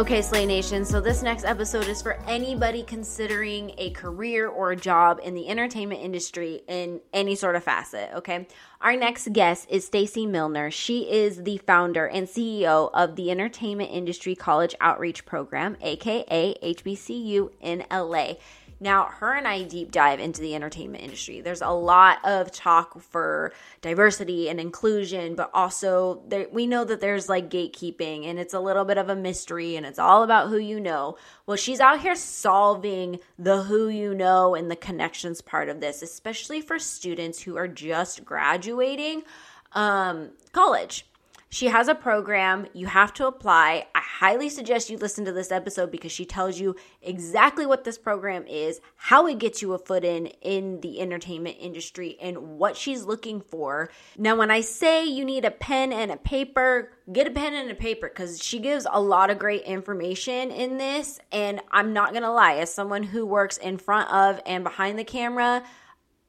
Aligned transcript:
Okay, 0.00 0.22
Slay 0.22 0.46
Nation, 0.46 0.86
so 0.86 0.98
this 0.98 1.22
next 1.22 1.44
episode 1.44 1.86
is 1.86 2.00
for 2.00 2.14
anybody 2.26 2.82
considering 2.82 3.72
a 3.76 3.90
career 3.90 4.48
or 4.48 4.70
a 4.70 4.76
job 4.76 5.20
in 5.22 5.34
the 5.34 5.46
entertainment 5.46 6.00
industry 6.00 6.62
in 6.68 7.02
any 7.12 7.34
sort 7.34 7.54
of 7.54 7.62
facet, 7.62 8.08
okay? 8.14 8.48
Our 8.80 8.96
next 8.96 9.30
guest 9.34 9.66
is 9.68 9.84
Stacy 9.84 10.24
Milner. 10.24 10.70
She 10.70 11.00
is 11.02 11.42
the 11.42 11.58
founder 11.58 12.06
and 12.06 12.26
CEO 12.26 12.90
of 12.94 13.14
the 13.16 13.30
Entertainment 13.30 13.90
Industry 13.90 14.34
College 14.34 14.74
Outreach 14.80 15.26
Program, 15.26 15.76
aka 15.82 16.54
HBCU 16.62 17.50
in 17.60 17.84
LA. 17.90 18.36
Now, 18.82 19.04
her 19.04 19.34
and 19.34 19.46
I 19.46 19.62
deep 19.64 19.92
dive 19.92 20.20
into 20.20 20.40
the 20.40 20.54
entertainment 20.54 21.04
industry. 21.04 21.42
There's 21.42 21.60
a 21.60 21.68
lot 21.68 22.18
of 22.24 22.50
talk 22.50 22.98
for 23.02 23.52
diversity 23.82 24.48
and 24.48 24.58
inclusion, 24.58 25.34
but 25.34 25.50
also 25.52 26.22
there, 26.26 26.46
we 26.50 26.66
know 26.66 26.84
that 26.84 27.02
there's 27.02 27.28
like 27.28 27.50
gatekeeping 27.50 28.24
and 28.24 28.38
it's 28.38 28.54
a 28.54 28.60
little 28.60 28.86
bit 28.86 28.96
of 28.96 29.10
a 29.10 29.14
mystery 29.14 29.76
and 29.76 29.84
it's 29.84 29.98
all 29.98 30.22
about 30.22 30.48
who 30.48 30.56
you 30.56 30.80
know. 30.80 31.18
Well, 31.44 31.58
she's 31.58 31.80
out 31.80 32.00
here 32.00 32.14
solving 32.14 33.20
the 33.38 33.64
who 33.64 33.88
you 33.88 34.14
know 34.14 34.54
and 34.54 34.70
the 34.70 34.76
connections 34.76 35.42
part 35.42 35.68
of 35.68 35.80
this, 35.80 36.00
especially 36.00 36.62
for 36.62 36.78
students 36.78 37.42
who 37.42 37.58
are 37.58 37.68
just 37.68 38.24
graduating 38.24 39.24
um, 39.72 40.30
college. 40.52 41.04
She 41.52 41.66
has 41.66 41.88
a 41.88 41.96
program. 41.96 42.66
You 42.72 42.86
have 42.86 43.12
to 43.14 43.26
apply. 43.26 43.88
I 43.92 44.00
highly 44.00 44.48
suggest 44.48 44.88
you 44.88 44.96
listen 44.96 45.24
to 45.24 45.32
this 45.32 45.50
episode 45.50 45.90
because 45.90 46.12
she 46.12 46.24
tells 46.24 46.60
you 46.60 46.76
exactly 47.02 47.66
what 47.66 47.82
this 47.82 47.98
program 47.98 48.46
is, 48.46 48.80
how 48.94 49.26
it 49.26 49.38
gets 49.38 49.60
you 49.60 49.72
a 49.72 49.78
foot 49.78 50.04
in 50.04 50.26
in 50.42 50.80
the 50.80 51.00
entertainment 51.00 51.56
industry, 51.58 52.16
and 52.20 52.58
what 52.58 52.76
she's 52.76 53.02
looking 53.02 53.40
for. 53.40 53.90
Now, 54.16 54.36
when 54.36 54.52
I 54.52 54.60
say 54.60 55.04
you 55.04 55.24
need 55.24 55.44
a 55.44 55.50
pen 55.50 55.92
and 55.92 56.12
a 56.12 56.16
paper, 56.16 56.92
get 57.12 57.26
a 57.26 57.32
pen 57.32 57.54
and 57.54 57.68
a 57.68 57.74
paper 57.74 58.08
because 58.08 58.40
she 58.40 58.60
gives 58.60 58.86
a 58.88 59.00
lot 59.00 59.28
of 59.30 59.40
great 59.40 59.62
information 59.62 60.52
in 60.52 60.78
this. 60.78 61.18
And 61.32 61.60
I'm 61.72 61.92
not 61.92 62.12
going 62.12 62.22
to 62.22 62.30
lie, 62.30 62.54
as 62.58 62.72
someone 62.72 63.02
who 63.02 63.26
works 63.26 63.56
in 63.56 63.76
front 63.76 64.08
of 64.12 64.40
and 64.46 64.62
behind 64.62 65.00
the 65.00 65.04
camera, 65.04 65.64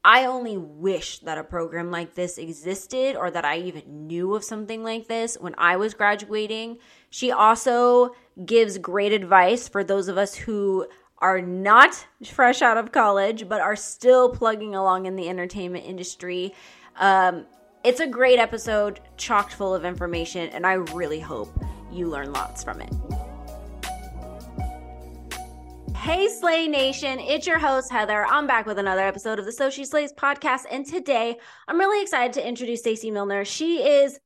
I 0.04 0.26
only 0.26 0.56
wish 0.56 1.20
that 1.20 1.38
a 1.38 1.44
program 1.44 1.90
like 1.92 2.14
this 2.14 2.36
existed 2.36 3.14
or 3.14 3.30
that 3.30 3.44
I 3.44 3.58
even 3.58 4.08
knew 4.08 4.34
of 4.34 4.42
something 4.42 4.82
like 4.82 5.06
this 5.06 5.36
when 5.40 5.54
I 5.58 5.76
was 5.76 5.94
graduating. 5.94 6.78
She 7.08 7.30
also 7.30 8.10
gives 8.44 8.78
great 8.78 9.12
advice 9.12 9.68
for 9.68 9.84
those 9.84 10.08
of 10.08 10.18
us 10.18 10.34
who 10.34 10.88
are 11.18 11.40
not 11.40 12.04
fresh 12.24 12.62
out 12.62 12.76
of 12.76 12.90
college 12.90 13.48
but 13.48 13.60
are 13.60 13.76
still 13.76 14.28
plugging 14.28 14.74
along 14.74 15.06
in 15.06 15.14
the 15.14 15.28
entertainment 15.28 15.84
industry. 15.84 16.52
Um, 16.96 17.46
it's 17.84 18.00
a 18.00 18.06
great 18.06 18.40
episode, 18.40 19.00
chocked 19.16 19.54
full 19.54 19.74
of 19.74 19.84
information, 19.84 20.48
and 20.50 20.66
I 20.66 20.74
really 20.74 21.20
hope 21.20 21.48
you 21.92 22.08
learn 22.08 22.32
lots 22.32 22.62
from 22.64 22.80
it. 22.80 22.92
Hey, 26.02 26.28
Slay 26.28 26.66
Nation, 26.66 27.20
it's 27.20 27.46
your 27.46 27.60
host, 27.60 27.88
Heather. 27.88 28.26
I'm 28.26 28.48
back 28.48 28.66
with 28.66 28.80
another 28.80 29.02
episode 29.02 29.38
of 29.38 29.44
the 29.44 29.52
So 29.52 29.70
She 29.70 29.84
Slays 29.84 30.12
podcast. 30.12 30.64
And 30.68 30.84
today 30.84 31.36
I'm 31.68 31.78
really 31.78 32.02
excited 32.02 32.32
to 32.32 32.46
introduce 32.46 32.80
Stacy 32.80 33.12
Milner. 33.12 33.44
She 33.44 33.76
is 33.84 34.18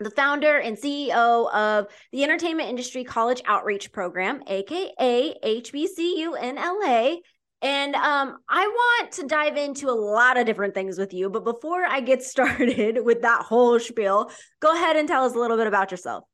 the 0.00 0.10
founder 0.10 0.58
and 0.58 0.76
CEO 0.76 1.48
of 1.54 1.86
the 2.10 2.24
Entertainment 2.24 2.68
Industry 2.68 3.04
College 3.04 3.42
Outreach 3.46 3.92
Program, 3.92 4.42
aka 4.48 5.34
HBCU 5.44 6.42
in 6.42 6.56
LA. 6.56 7.18
And 7.62 7.94
um, 7.94 8.38
I 8.48 8.66
want 8.66 9.12
to 9.12 9.26
dive 9.28 9.56
into 9.56 9.88
a 9.88 9.94
lot 9.94 10.36
of 10.36 10.46
different 10.46 10.74
things 10.74 10.98
with 10.98 11.14
you. 11.14 11.30
But 11.30 11.44
before 11.44 11.84
I 11.84 12.00
get 12.00 12.22
started 12.24 13.04
with 13.04 13.22
that 13.22 13.44
whole 13.44 13.78
spiel, 13.78 14.32
go 14.58 14.74
ahead 14.74 14.96
and 14.96 15.06
tell 15.06 15.24
us 15.24 15.36
a 15.36 15.38
little 15.38 15.56
bit 15.56 15.68
about 15.68 15.92
yourself. 15.92 16.24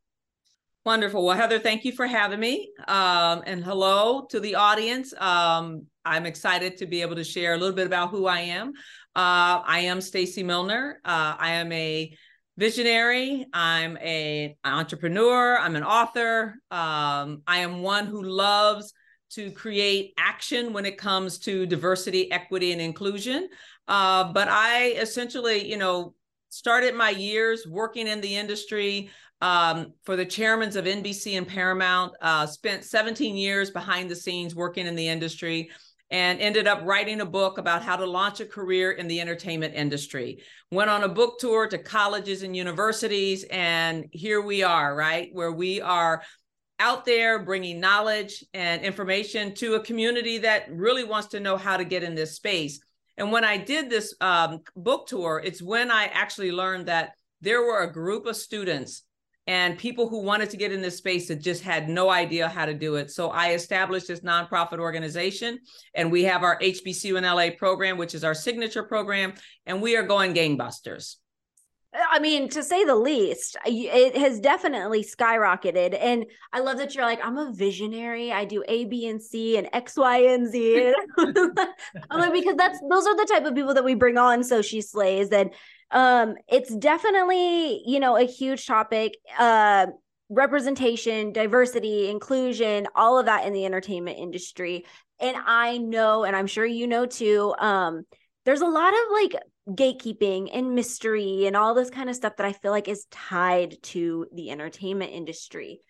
Wonderful. 0.87 1.25
Well, 1.27 1.37
Heather, 1.37 1.59
thank 1.59 1.85
you 1.85 1.91
for 1.91 2.07
having 2.07 2.39
me. 2.39 2.71
Um, 2.87 3.43
and 3.45 3.65
hello 3.65 4.25
to 4.31 4.39
the 4.39 4.55
audience. 4.55 5.13
Um, 5.19 5.87
I'm 6.05 6.27
excited 6.27 6.77
to 6.77 6.87
be 6.87 7.03
able 7.03 7.17
to 7.17 7.25
share 7.25 7.55
a 7.55 7.57
little 7.57 7.75
bit 7.75 7.89
about 7.89 8.11
who 8.11 8.27
I 8.27 8.43
am. 8.43 8.69
Uh, 9.17 9.67
I 9.67 9.81
am 9.87 10.01
Stacy 10.01 10.45
Milner. 10.45 11.01
Uh, 11.05 11.35
I 11.41 11.55
am 11.55 11.73
a 11.73 12.17
visionary. 12.57 13.47
I'm 13.53 13.97
a, 13.97 14.57
an 14.63 14.73
entrepreneur. 14.75 15.59
I'm 15.59 15.75
an 15.75 15.83
author. 15.83 16.55
Um, 16.71 17.43
I 17.49 17.59
am 17.59 17.83
one 17.83 18.07
who 18.07 18.23
loves 18.23 18.93
to 19.31 19.51
create 19.51 20.15
action 20.17 20.73
when 20.73 20.87
it 20.87 20.99
comes 20.99 21.41
to 21.41 21.67
diversity, 21.67 22.31
equity, 22.31 22.71
and 22.71 22.81
inclusion. 22.81 23.49
Uh, 23.89 24.33
but 24.33 24.47
I 24.49 24.91
essentially, 24.91 25.69
you 25.69 25.79
know, 25.79 26.15
started 26.49 26.95
my 26.95 27.11
years 27.11 27.67
working 27.67 28.07
in 28.07 28.21
the 28.21 28.37
industry 28.37 29.11
um, 29.41 29.93
for 30.05 30.17
the 30.17 30.27
chairmans 30.27 30.77
of 30.77 30.87
NBC 30.87 31.37
and 31.37 31.47
Paramount, 31.47 32.15
uh, 32.21 32.47
spent 32.47 32.85
17 32.85 33.37
years 33.37 33.71
behind 33.71 34.11
the 34.11 34.17
scenes 34.17 34.55
working 34.55 34.87
in 34.87 34.95
the 34.95 35.09
industry 35.09 35.71
and 36.11 36.41
ended 36.41 36.69
up 36.69 36.81
writing 36.85 37.21
a 37.21 37.27
book 37.27 37.59
about 37.59 37.83
how 37.83 37.97
to 37.97 38.07
launch 38.07 38.41
a 38.41 38.47
career 38.47 38.93
in 38.93 39.09
the 39.09 39.21
entertainment 39.21 39.75
industry. 39.75 40.41
Went 40.71 40.89
on 40.89 41.03
a 41.03 41.09
book 41.09 41.39
tour 41.39 41.67
to 41.69 41.79
colleges 41.79 42.43
and 42.43 42.57
universities, 42.57 43.45
and 43.51 44.07
here 44.13 44.41
we 44.41 44.63
are, 44.63 44.95
right? 44.95 45.31
Where 45.33 45.53
we 45.53 45.81
are 45.81 46.23
out 46.79 47.05
there 47.05 47.43
bringing 47.43 47.81
knowledge 47.81 48.45
and 48.55 48.83
information 48.83 49.55
to 49.55 49.75
a 49.75 49.81
community 49.81 50.39
that 50.39 50.71
really 50.71 51.05
wants 51.05 51.29
to 51.29 51.41
know 51.41 51.57
how 51.57 51.77
to 51.77 51.85
get 51.85 52.03
in 52.03 52.15
this 52.15 52.37
space. 52.37 52.81
And 53.17 53.33
when 53.33 53.45
I 53.45 53.57
did 53.57 53.89
this 53.89 54.15
um, 54.21 54.61
book 54.77 55.07
tour, 55.07 55.43
it's 55.43 55.63
when 55.63 55.91
I 55.91 56.05
actually 56.05 56.53
learned 56.53 56.87
that 56.87 57.13
there 57.41 57.63
were 57.63 57.83
a 57.83 57.93
group 57.93 58.27
of 58.27 58.37
students 58.37 59.03
and 59.47 59.79
people 59.79 60.09
who 60.09 60.23
wanted 60.23 60.51
to 60.51 60.57
get 60.57 60.73
in 60.73 60.83
this 60.83 60.99
space 60.99 61.29
that 61.29 61.37
just 61.37 61.63
had 61.63 61.89
no 61.89 62.11
idea 62.11 62.49
how 62.49 62.67
to 62.67 62.75
do 62.75 62.97
it. 62.97 63.11
So 63.11 63.31
I 63.31 63.53
established 63.53 64.09
this 64.09 64.21
nonprofit 64.21 64.79
organization, 64.79 65.61
and 65.95 66.11
we 66.11 66.25
have 66.25 66.43
our 66.43 66.59
HBCU 66.59 67.17
in 67.17 67.25
LA 67.25 67.57
program, 67.57 67.97
which 67.97 68.15
is 68.15 68.25
our 68.25 68.35
signature 68.35 68.83
program, 68.83 69.35
and 69.65 69.81
we 69.81 69.97
are 69.97 70.03
going 70.03 70.35
gangbusters. 70.35 71.17
Uh, 71.95 72.01
I 72.11 72.19
mean, 72.19 72.49
to 72.51 72.63
say 72.63 72.85
the 72.85 72.97
least, 72.97 73.57
it 73.65 74.17
has 74.17 74.41
definitely 74.41 75.05
skyrocketed. 75.05 75.97
And 75.99 76.27
I 76.53 76.61
love 76.61 76.79
that 76.79 76.95
you're 76.95 77.05
like, 77.05 77.25
I'm 77.25 77.39
a 77.39 77.53
visionary. 77.53 78.33
I 78.33 78.45
do 78.45 78.65
A, 78.67 78.85
B, 78.85 79.09
and 79.09 79.23
C 79.23 79.57
and 79.57 79.69
X, 79.73 79.97
Y, 79.97 80.19
and 80.19 80.51
Z. 80.51 80.93
I'm 81.19 82.21
like, 82.21 82.33
because 82.33 82.57
that's 82.57 82.81
those 82.91 83.07
are 83.07 83.17
the 83.17 83.29
type 83.31 83.45
of 83.45 83.55
people 83.55 83.75
that 83.75 83.85
we 83.85 83.95
bring 83.95 84.19
on. 84.19 84.43
So 84.43 84.61
she 84.61 84.81
slays. 84.81 85.31
And 85.31 85.51
um 85.91 86.35
it's 86.49 86.75
definitely 86.77 87.83
you 87.87 88.01
know 88.01 88.17
a 88.17 88.25
huge 88.25 88.67
topic 88.67 89.17
uh 89.39 89.87
representation 90.29 91.33
diversity 91.33 92.09
inclusion 92.09 92.87
all 92.97 93.19
of 93.19 93.27
that 93.27 93.47
in 93.47 93.53
the 93.53 93.65
entertainment 93.65 94.19
industry. 94.19 94.85
And 95.21 95.37
i 95.47 95.79
know 95.79 96.25
and 96.25 96.35
i'm 96.37 96.47
sure 96.47 96.67
you 96.67 96.87
know 96.87 97.07
too 97.07 97.55
um 97.59 98.03
there's 98.45 98.61
a 98.61 98.67
lot 98.67 98.93
of 98.93 99.01
like 99.13 99.43
gatekeeping 99.69 100.51
and 100.53 100.75
mystery 100.75 101.47
and 101.47 101.57
all 101.57 101.75
this 101.75 101.91
kind 101.91 102.11
of 102.11 102.17
stuff 102.17 102.37
that 102.37 102.47
i 102.47 102.53
feel 102.53 102.71
like 102.71 102.89
is 102.89 103.07
tied 103.11 103.77
to 103.83 104.27
the 104.35 104.51
entertainment 104.51 105.13
industry. 105.13 105.81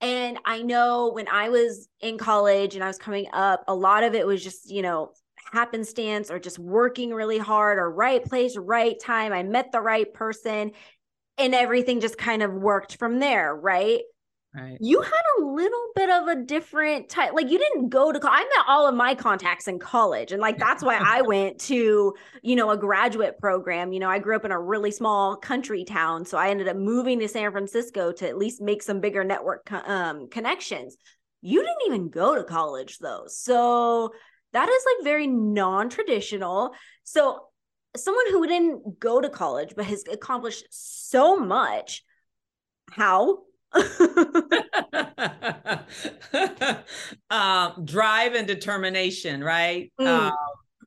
And 0.00 0.38
i 0.44 0.62
know 0.62 1.10
when 1.12 1.28
i 1.28 1.48
was 1.48 1.88
in 2.00 2.18
college 2.18 2.74
and 2.74 2.84
i 2.84 2.86
was 2.86 2.98
coming 2.98 3.26
up 3.32 3.64
a 3.66 3.74
lot 3.74 4.04
of 4.04 4.14
it 4.14 4.26
was 4.26 4.44
just 4.44 4.70
you 4.70 4.82
know 4.82 5.12
happenstance 5.52 6.30
or 6.30 6.38
just 6.38 6.58
working 6.58 7.12
really 7.12 7.38
hard 7.38 7.78
or 7.78 7.90
right 7.90 8.24
place, 8.24 8.56
right 8.56 8.98
time. 9.00 9.32
I 9.32 9.42
met 9.42 9.72
the 9.72 9.80
right 9.80 10.12
person 10.12 10.72
and 11.38 11.54
everything 11.54 12.00
just 12.00 12.18
kind 12.18 12.42
of 12.42 12.52
worked 12.52 12.96
from 12.96 13.18
there, 13.18 13.54
right? 13.54 14.00
Right. 14.56 14.78
You 14.80 15.02
had 15.02 15.22
a 15.38 15.44
little 15.44 15.86
bit 15.94 16.08
of 16.08 16.28
a 16.28 16.36
different 16.36 17.10
type. 17.10 17.34
Like 17.34 17.50
you 17.50 17.58
didn't 17.58 17.90
go 17.90 18.10
to. 18.10 18.18
I 18.22 18.38
met 18.38 18.64
all 18.66 18.88
of 18.88 18.94
my 18.94 19.14
contacts 19.14 19.68
in 19.68 19.78
college, 19.78 20.32
and 20.32 20.40
like 20.40 20.56
that's 20.56 20.82
why 20.82 20.98
I 20.98 21.20
went 21.20 21.60
to 21.62 22.14
you 22.42 22.56
know 22.56 22.70
a 22.70 22.76
graduate 22.78 23.38
program. 23.38 23.92
You 23.92 24.00
know, 24.00 24.08
I 24.08 24.18
grew 24.18 24.34
up 24.34 24.46
in 24.46 24.52
a 24.52 24.58
really 24.58 24.90
small 24.90 25.36
country 25.36 25.84
town, 25.84 26.24
so 26.24 26.38
I 26.38 26.48
ended 26.48 26.68
up 26.68 26.76
moving 26.76 27.18
to 27.18 27.28
San 27.28 27.52
Francisco 27.52 28.12
to 28.12 28.26
at 28.26 28.38
least 28.38 28.62
make 28.62 28.82
some 28.82 29.00
bigger 29.00 29.24
network 29.24 29.70
um, 29.70 30.30
connections. 30.30 30.96
You 31.42 31.60
didn't 31.60 31.82
even 31.86 32.08
go 32.08 32.34
to 32.34 32.42
college 32.42 32.96
though, 32.98 33.24
so 33.26 34.12
that 34.56 34.68
is 34.70 34.84
like 34.86 35.04
very 35.04 35.26
non-traditional. 35.26 36.72
So 37.04 37.40
someone 37.94 38.24
who 38.30 38.46
didn't 38.46 38.98
go 38.98 39.20
to 39.20 39.28
college 39.28 39.74
but 39.76 39.84
has 39.84 40.02
accomplished 40.10 40.64
so 40.70 41.36
much 41.36 42.02
how? 42.90 43.40
Um, 47.28 47.84
drive 47.84 48.34
and 48.34 48.46
determination 48.46 49.42
right? 49.44 49.92
Mm. 50.00 50.30
um, 50.30 50.32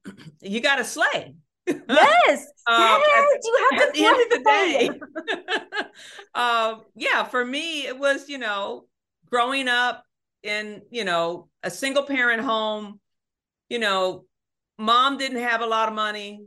you 0.42 0.62
got 0.62 0.78
to 0.78 0.84
slay. 0.84 1.36
Yes, 1.68 2.48
um, 2.66 2.80
yes, 2.80 3.26
you 3.44 3.68
have 3.70 3.82
at 3.82 3.94
the 3.94 4.06
end 4.06 4.22
of 4.22 4.30
the 4.30 4.40
day. 4.44 4.90
um, 6.34 6.82
yeah, 6.96 7.24
for 7.24 7.46
me, 7.46 7.86
it 7.86 8.00
was 8.00 8.28
you 8.28 8.40
know 8.40 8.88
growing 9.30 9.68
up 9.68 10.04
in 10.42 10.82
you 10.90 11.04
know 11.04 11.48
a 11.62 11.70
single 11.70 12.02
parent 12.04 12.42
home 12.42 13.00
you 13.70 13.80
know, 13.80 14.26
mom 14.78 15.18
didn't 15.18 15.42
have 15.42 15.62
a 15.62 15.68
lot 15.68 15.90
of 15.90 15.96
money. 15.96 16.46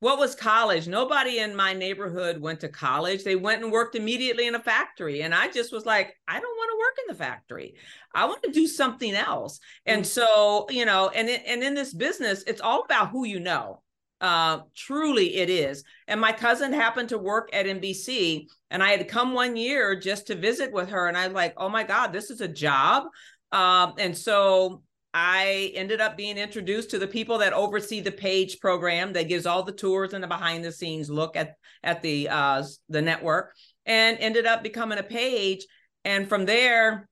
what 0.00 0.18
was 0.18 0.34
college? 0.34 0.88
Nobody 0.88 1.40
in 1.40 1.54
my 1.54 1.74
neighborhood 1.74 2.40
went 2.40 2.60
to 2.60 2.68
college. 2.70 3.22
They 3.22 3.36
went 3.36 3.62
and 3.62 3.70
worked 3.70 3.94
immediately 3.94 4.46
in 4.46 4.54
a 4.54 4.58
factory. 4.58 5.20
And 5.20 5.34
I 5.34 5.48
just 5.48 5.72
was 5.72 5.84
like, 5.84 6.16
I 6.26 6.40
don't 6.40 6.56
want 6.56 6.70
to 6.70 6.78
work 6.78 6.96
in 7.00 7.12
the 7.12 7.22
factory. 7.22 7.74
I 8.14 8.24
want 8.24 8.42
to 8.44 8.50
do 8.50 8.66
something 8.66 9.14
else. 9.14 9.60
And 9.84 10.02
mm. 10.02 10.06
so, 10.06 10.66
you 10.70 10.86
know, 10.86 11.10
and 11.10 11.28
and 11.28 11.62
in 11.62 11.74
this 11.74 11.92
business, 11.92 12.42
it's 12.46 12.62
all 12.62 12.82
about 12.82 13.10
who 13.10 13.26
you 13.26 13.40
know. 13.40 13.82
Uh, 14.22 14.60
truly 14.74 15.36
it 15.36 15.48
is. 15.48 15.82
And 16.06 16.20
my 16.20 16.32
cousin 16.32 16.72
happened 16.74 17.10
to 17.10 17.18
work 17.18 17.48
at 17.54 17.64
NBC 17.66 18.46
and 18.70 18.82
I 18.82 18.90
had 18.90 19.08
come 19.08 19.32
one 19.32 19.56
year 19.56 19.98
just 19.98 20.26
to 20.26 20.34
visit 20.34 20.72
with 20.72 20.90
her. 20.90 21.08
And 21.08 21.16
I 21.16 21.26
was 21.26 21.34
like, 21.34 21.54
oh 21.56 21.70
my 21.70 21.84
God, 21.84 22.12
this 22.12 22.30
is 22.30 22.42
a 22.42 22.48
job. 22.48 23.04
Um, 23.50 23.94
and 23.98 24.16
so 24.16 24.82
I 25.12 25.72
ended 25.74 26.00
up 26.00 26.16
being 26.16 26.38
introduced 26.38 26.90
to 26.90 26.98
the 26.98 27.08
people 27.08 27.38
that 27.38 27.52
oversee 27.52 28.00
the 28.00 28.12
page 28.12 28.60
program 28.60 29.12
that 29.14 29.28
gives 29.28 29.44
all 29.46 29.62
the 29.62 29.72
tours 29.72 30.12
and 30.12 30.22
the 30.22 30.28
behind 30.28 30.64
the 30.64 30.72
scenes 30.72 31.10
look 31.10 31.36
at 31.36 31.54
at 31.82 32.02
the 32.02 32.28
uh 32.28 32.62
the 32.88 33.02
network 33.02 33.52
and 33.86 34.18
ended 34.20 34.46
up 34.46 34.62
becoming 34.62 34.98
a 34.98 35.02
page 35.02 35.66
and 36.04 36.28
from 36.28 36.46
there 36.46 37.08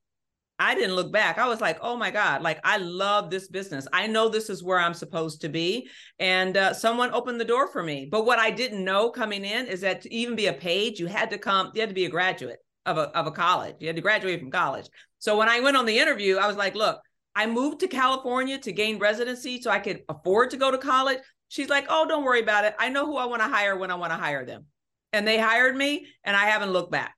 I 0.61 0.75
didn't 0.75 0.95
look 0.95 1.13
back. 1.13 1.37
I 1.37 1.47
was 1.47 1.61
like, 1.61 1.79
"Oh 1.81 1.95
my 1.95 2.11
god, 2.11 2.41
like 2.41 2.59
I 2.65 2.77
love 2.77 3.29
this 3.29 3.47
business. 3.47 3.87
I 3.93 4.07
know 4.07 4.27
this 4.27 4.49
is 4.49 4.61
where 4.61 4.77
I'm 4.77 4.93
supposed 4.93 5.39
to 5.41 5.49
be." 5.49 5.87
And 6.19 6.57
uh, 6.57 6.73
someone 6.73 7.13
opened 7.13 7.39
the 7.39 7.45
door 7.45 7.67
for 7.67 7.81
me. 7.81 8.09
But 8.11 8.25
what 8.25 8.39
I 8.39 8.51
didn't 8.51 8.83
know 8.83 9.09
coming 9.09 9.45
in 9.45 9.67
is 9.67 9.79
that 9.81 10.01
to 10.01 10.13
even 10.13 10.35
be 10.35 10.47
a 10.47 10.53
page, 10.53 10.99
you 10.99 11.07
had 11.07 11.29
to 11.29 11.37
come 11.37 11.71
you 11.73 11.79
had 11.79 11.89
to 11.89 11.95
be 11.95 12.03
a 12.03 12.09
graduate 12.09 12.59
of 12.85 12.97
a 12.97 13.03
of 13.17 13.25
a 13.25 13.31
college. 13.31 13.75
You 13.79 13.87
had 13.87 13.95
to 13.95 14.01
graduate 14.01 14.41
from 14.41 14.51
college. 14.51 14.89
So 15.19 15.37
when 15.37 15.47
I 15.47 15.61
went 15.61 15.77
on 15.77 15.85
the 15.85 15.97
interview, 15.97 16.35
I 16.35 16.47
was 16.47 16.57
like, 16.57 16.75
"Look, 16.75 16.99
I 17.39 17.45
moved 17.45 17.79
to 17.79 17.87
California 17.87 18.57
to 18.57 18.71
gain 18.73 18.99
residency 18.99 19.61
so 19.61 19.71
I 19.71 19.79
could 19.79 20.01
afford 20.09 20.49
to 20.49 20.57
go 20.57 20.71
to 20.71 20.77
college. 20.77 21.19
She's 21.47 21.69
like, 21.69 21.85
oh, 21.87 22.05
don't 22.05 22.25
worry 22.25 22.41
about 22.41 22.65
it. 22.65 22.75
I 22.77 22.89
know 22.89 23.05
who 23.05 23.15
I 23.15 23.27
want 23.27 23.41
to 23.41 23.47
hire 23.47 23.77
when 23.77 23.91
I 23.91 23.95
want 23.95 24.11
to 24.11 24.17
hire 24.17 24.45
them. 24.45 24.65
And 25.13 25.25
they 25.25 25.39
hired 25.39 25.73
me 25.73 26.05
and 26.25 26.35
I 26.35 26.47
haven't 26.47 26.71
looked 26.71 26.91
back. 26.91 27.15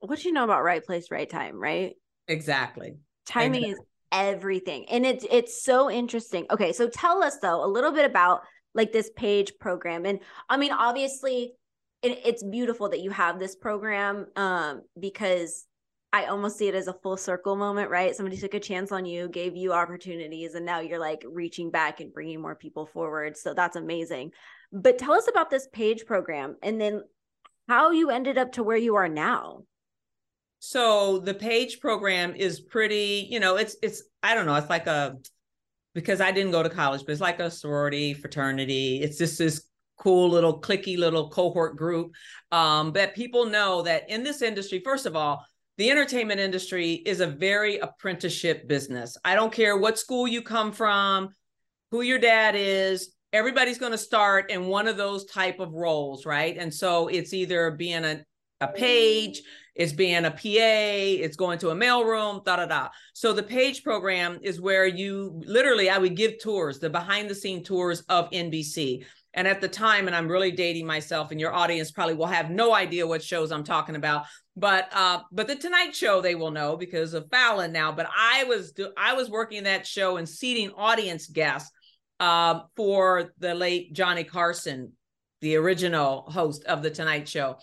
What 0.00 0.18
do 0.18 0.28
you 0.28 0.34
know 0.34 0.44
about 0.44 0.62
right 0.62 0.84
place, 0.84 1.10
right 1.10 1.28
time, 1.28 1.58
right? 1.58 1.94
Exactly. 2.28 2.96
Timing 3.24 3.64
exactly. 3.64 3.70
is 3.70 3.78
everything. 4.12 4.84
And 4.90 5.06
it's 5.06 5.24
it's 5.30 5.64
so 5.64 5.90
interesting. 5.90 6.44
Okay, 6.50 6.74
so 6.74 6.86
tell 6.90 7.22
us 7.22 7.38
though 7.38 7.64
a 7.64 7.66
little 7.66 7.92
bit 7.92 8.04
about 8.04 8.42
like 8.74 8.92
this 8.92 9.10
page 9.16 9.52
program. 9.58 10.04
And 10.04 10.20
I 10.50 10.58
mean, 10.58 10.72
obviously 10.72 11.54
it, 12.02 12.20
it's 12.26 12.42
beautiful 12.42 12.90
that 12.90 13.00
you 13.00 13.08
have 13.08 13.38
this 13.38 13.56
program 13.56 14.26
um 14.36 14.82
because 15.00 15.64
I 16.14 16.26
almost 16.26 16.58
see 16.58 16.68
it 16.68 16.76
as 16.76 16.86
a 16.86 16.92
full 16.92 17.16
circle 17.16 17.56
moment, 17.56 17.90
right? 17.90 18.14
Somebody 18.14 18.36
took 18.36 18.54
a 18.54 18.60
chance 18.60 18.92
on 18.92 19.04
you, 19.04 19.26
gave 19.26 19.56
you 19.56 19.72
opportunities, 19.72 20.54
and 20.54 20.64
now 20.64 20.78
you're 20.78 21.00
like 21.00 21.24
reaching 21.28 21.72
back 21.72 21.98
and 21.98 22.12
bringing 22.12 22.40
more 22.40 22.54
people 22.54 22.86
forward. 22.86 23.36
So 23.36 23.52
that's 23.52 23.74
amazing. 23.74 24.30
But 24.72 24.96
tell 24.96 25.14
us 25.14 25.26
about 25.26 25.50
this 25.50 25.66
page 25.72 26.06
program 26.06 26.54
and 26.62 26.80
then 26.80 27.02
how 27.68 27.90
you 27.90 28.10
ended 28.10 28.38
up 28.38 28.52
to 28.52 28.62
where 28.62 28.76
you 28.76 28.94
are 28.94 29.08
now. 29.08 29.64
So 30.60 31.18
the 31.18 31.34
page 31.34 31.80
program 31.80 32.36
is 32.36 32.60
pretty, 32.60 33.26
you 33.28 33.40
know, 33.40 33.56
it's 33.56 33.74
it's 33.82 34.04
I 34.22 34.36
don't 34.36 34.46
know, 34.46 34.54
it's 34.54 34.70
like 34.70 34.86
a 34.86 35.16
because 35.96 36.20
I 36.20 36.30
didn't 36.30 36.52
go 36.52 36.62
to 36.62 36.70
college, 36.70 37.00
but 37.04 37.10
it's 37.10 37.20
like 37.20 37.40
a 37.40 37.50
sorority 37.50 38.14
fraternity. 38.14 39.02
It's 39.02 39.18
just 39.18 39.36
this 39.36 39.68
cool 39.98 40.30
little 40.30 40.60
clicky 40.60 40.96
little 40.96 41.28
cohort 41.28 41.76
group 41.76 42.12
um, 42.52 42.92
that 42.92 43.16
people 43.16 43.46
know 43.46 43.82
that 43.82 44.08
in 44.08 44.22
this 44.22 44.42
industry, 44.42 44.80
first 44.84 45.06
of 45.06 45.16
all, 45.16 45.44
the 45.76 45.90
entertainment 45.90 46.40
industry 46.40 46.92
is 46.92 47.20
a 47.20 47.26
very 47.26 47.78
apprenticeship 47.78 48.68
business. 48.68 49.16
I 49.24 49.34
don't 49.34 49.52
care 49.52 49.76
what 49.76 49.98
school 49.98 50.28
you 50.28 50.42
come 50.42 50.72
from, 50.72 51.30
who 51.90 52.02
your 52.02 52.18
dad 52.18 52.54
is, 52.56 53.14
everybody's 53.34 53.78
going 53.78 53.92
to 53.92 53.98
start 53.98 54.50
in 54.50 54.66
one 54.66 54.86
of 54.86 54.96
those 54.96 55.24
type 55.24 55.58
of 55.58 55.72
roles, 55.72 56.24
right? 56.24 56.56
And 56.56 56.72
so 56.72 57.08
it's 57.08 57.34
either 57.34 57.72
being 57.72 58.04
a, 58.04 58.24
a 58.60 58.68
page, 58.68 59.42
it's 59.74 59.92
being 59.92 60.24
a 60.24 60.30
PA, 60.30 60.38
it's 60.44 61.36
going 61.36 61.58
to 61.58 61.70
a 61.70 61.74
mailroom, 61.74 62.44
da 62.44 62.56
da 62.56 62.66
da. 62.66 62.88
So 63.12 63.32
the 63.32 63.42
page 63.42 63.82
program 63.82 64.38
is 64.42 64.60
where 64.60 64.86
you 64.86 65.42
literally, 65.44 65.90
I 65.90 65.98
would 65.98 66.16
give 66.16 66.38
tours, 66.40 66.78
the 66.78 66.88
behind 66.88 67.28
the 67.28 67.34
scene 67.34 67.64
tours 67.64 68.02
of 68.08 68.30
NBC. 68.30 69.04
And 69.34 69.48
at 69.48 69.60
the 69.60 69.68
time, 69.68 70.06
and 70.06 70.14
I'm 70.14 70.28
really 70.28 70.52
dating 70.52 70.86
myself, 70.86 71.30
and 71.30 71.40
your 71.40 71.52
audience 71.52 71.90
probably 71.90 72.14
will 72.14 72.26
have 72.26 72.50
no 72.50 72.72
idea 72.72 73.06
what 73.06 73.22
shows 73.22 73.50
I'm 73.50 73.64
talking 73.64 73.96
about. 73.96 74.26
But 74.56 74.88
uh, 74.92 75.20
but 75.32 75.48
the 75.48 75.56
Tonight 75.56 75.94
Show 75.94 76.20
they 76.20 76.34
will 76.36 76.52
know 76.52 76.76
because 76.76 77.14
of 77.14 77.28
Fallon 77.30 77.72
now. 77.72 77.90
But 77.92 78.08
I 78.16 78.44
was 78.44 78.72
I 78.96 79.14
was 79.14 79.28
working 79.28 79.64
that 79.64 79.86
show 79.86 80.16
and 80.16 80.28
seating 80.28 80.70
audience 80.76 81.26
guests 81.26 81.70
uh, 82.20 82.60
for 82.76 83.32
the 83.38 83.54
late 83.54 83.92
Johnny 83.92 84.24
Carson, 84.24 84.92
the 85.40 85.56
original 85.56 86.22
host 86.30 86.64
of 86.64 86.82
the 86.82 86.90
Tonight 86.90 87.28
Show 87.28 87.56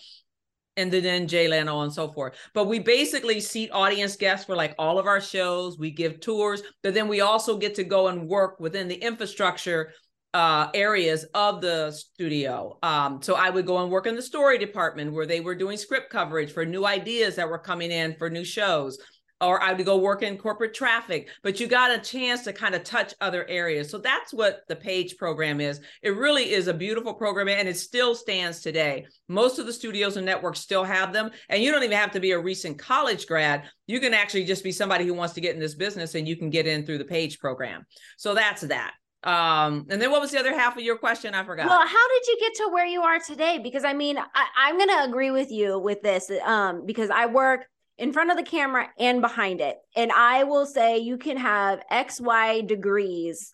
and 0.77 0.91
then 0.91 1.27
Jay 1.27 1.47
Leno 1.47 1.81
and 1.81 1.94
so 1.94 2.12
forth. 2.12 2.35
But 2.53 2.67
we 2.67 2.79
basically 2.79 3.39
seat 3.39 3.69
audience 3.71 4.15
guests 4.15 4.45
for 4.45 4.56
like 4.56 4.74
all 4.79 5.00
of 5.00 5.06
our 5.06 5.21
shows. 5.21 5.77
We 5.77 5.91
give 5.91 6.19
tours, 6.19 6.63
but 6.81 6.94
then 6.94 7.07
we 7.07 7.21
also 7.21 7.57
get 7.57 7.75
to 7.75 7.83
go 7.83 8.07
and 8.07 8.27
work 8.27 8.59
within 8.59 8.88
the 8.88 8.95
infrastructure 8.95 9.91
uh, 10.33 10.69
areas 10.74 11.25
of 11.33 11.62
the 11.62 11.92
studio. 11.92 12.78
Um, 12.83 13.22
so 13.22 13.36
I 13.36 13.50
would 13.50 13.66
go 13.66 13.81
and 13.83 13.92
work 13.92 14.07
in 14.07 14.16
the 14.16 14.22
story 14.22 14.57
department 14.57 15.13
where 15.13 15.25
they 15.25 15.42
were 15.42 15.56
doing 15.56 15.78
script 15.78 16.10
coverage 16.10 16.54
for 16.54 16.66
new 16.66 16.86
ideas 16.86 17.36
that 17.36 17.50
were 17.50 17.60
coming 17.60 17.92
in 17.92 18.16
for 18.16 18.30
new 18.30 18.45
shows. 18.45 18.98
Or 19.42 19.60
I 19.60 19.74
would 19.74 19.88
go 19.88 19.98
work 19.98 20.22
in 20.22 20.38
corporate 20.38 20.75
traffic, 20.75 21.30
but 21.42 21.60
you 21.60 21.66
got 21.66 21.89
a 21.89 21.98
chance 21.98 22.44
to 22.44 22.54
kind 22.54 22.75
of 22.75 22.83
touch 22.83 23.16
other 23.22 23.44
areas. 23.50 23.89
So 23.89 23.98
that's 23.98 24.31
what 24.31 24.62
the 24.68 24.75
Page 24.75 25.18
program 25.18 25.60
is. 25.60 25.81
It 26.04 26.12
really 26.12 26.51
is 26.51 26.68
a 26.68 26.74
beautiful 26.75 27.16
program 27.16 27.48
and 27.48 27.68
it 27.68 27.75
still 27.75 28.13
stands 28.13 28.62
today. 28.62 29.07
Most 29.27 29.57
of 29.57 29.66
the 29.66 29.74
studios 29.74 30.16
and 30.16 30.27
networks 30.27 30.60
still 30.60 30.84
have 30.84 31.12
them. 31.12 31.31
And 31.50 31.63
you 31.63 31.72
don't 31.72 31.84
even 31.84 31.98
have 31.98 32.12
to 32.12 32.19
be 32.19 32.34
a 32.34 32.39
recent 32.39 32.77
college 32.77 33.25
grad. 33.25 33.63
You 33.88 34.00
can 34.00 34.13
actually 34.13 34.45
just 34.45 34.63
be 34.63 34.72
somebody 34.72 35.07
who 35.07 35.16
wants 35.16 35.34
to 35.34 35.42
get 35.42 35.56
in 35.56 35.60
this 35.60 35.74
business 35.74 36.13
and 36.13 36.27
you 36.27 36.36
can 36.36 36.51
get 36.51 36.68
in 36.68 36.86
through 36.86 37.00
the 37.00 37.06
Page 37.06 37.39
program. 37.39 37.84
So 38.18 38.36
that's 38.36 38.62
that. 38.62 38.94
Um, 39.23 39.85
and 39.89 40.01
then 40.01 40.09
what 40.09 40.19
was 40.19 40.31
the 40.31 40.39
other 40.39 40.57
half 40.57 40.75
of 40.75 40.83
your 40.83 40.97
question? 40.97 41.35
I 41.35 41.44
forgot. 41.44 41.68
Well, 41.68 41.79
how 41.79 42.07
did 42.07 42.27
you 42.27 42.38
get 42.39 42.56
to 42.56 42.69
where 42.71 42.85
you 42.85 43.01
are 43.01 43.19
today? 43.19 43.59
Because 43.59 43.83
I 43.83 43.94
mean, 43.94 44.18
I, 44.18 44.69
am 44.69 44.79
gonna 44.79 45.03
agree 45.07 45.31
with 45.31 45.51
you 45.51 45.77
with 45.77 46.01
this, 46.01 46.31
um, 46.44 46.85
because 46.85 47.09
I 47.12 47.27
work 47.27 47.68
in 47.97 48.13
front 48.13 48.31
of 48.31 48.38
the 48.38 48.44
camera 48.44 48.89
and 48.97 49.21
behind 49.21 49.62
it. 49.62 49.77
And 49.95 50.12
I 50.12 50.44
will 50.44 50.65
say 50.65 50.97
you 50.97 51.18
can 51.18 51.38
have 51.38 51.83
XY 51.91 52.68
degrees, 52.68 53.53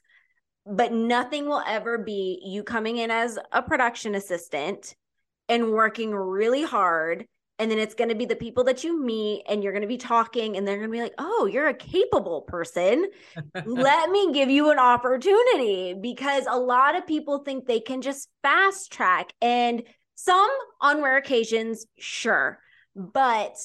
but 0.66 0.94
nothing 0.94 1.48
will 1.48 1.64
ever 1.68 1.98
be 1.98 2.42
you 2.46 2.64
coming 2.64 2.96
in 2.96 3.12
as 3.12 3.38
a 3.52 3.62
production 3.62 4.16
assistant 4.16 4.96
and 5.50 5.72
working 5.72 6.16
really 6.16 6.64
hard 6.64 7.26
and 7.60 7.72
then 7.72 7.80
it's 7.80 7.96
going 7.96 8.10
to 8.10 8.16
be 8.16 8.26
the 8.26 8.36
people 8.36 8.64
that 8.66 8.84
you 8.84 9.02
meet 9.02 9.44
and 9.48 9.64
you're 9.64 9.74
going 9.74 9.82
to 9.82 9.88
be 9.88 9.98
talking 9.98 10.56
and 10.58 10.68
they're 10.68 10.78
going 10.78 10.90
to 10.90 10.96
be 10.96 11.02
like 11.02 11.16
oh 11.18 11.50
you're 11.52 11.68
a 11.68 11.74
capable 11.74 12.42
person. 12.42 13.08
Let 13.66 14.10
me 14.10 14.32
give 14.34 14.50
you 14.50 14.72
an 14.72 14.80
opportunity 14.80 15.94
because 15.94 16.46
a 16.50 16.58
lot 16.58 16.98
of 16.98 17.08
people 17.08 17.40
think 17.40 17.66
they 17.66 17.80
can 17.80 18.02
just 18.02 18.30
fast 18.44 18.92
track 18.92 19.34
and 19.42 19.84
some 20.16 20.50
on 20.82 21.02
rare 21.02 21.18
occasions 21.18 21.86
sure 21.98 22.60
but 22.96 23.56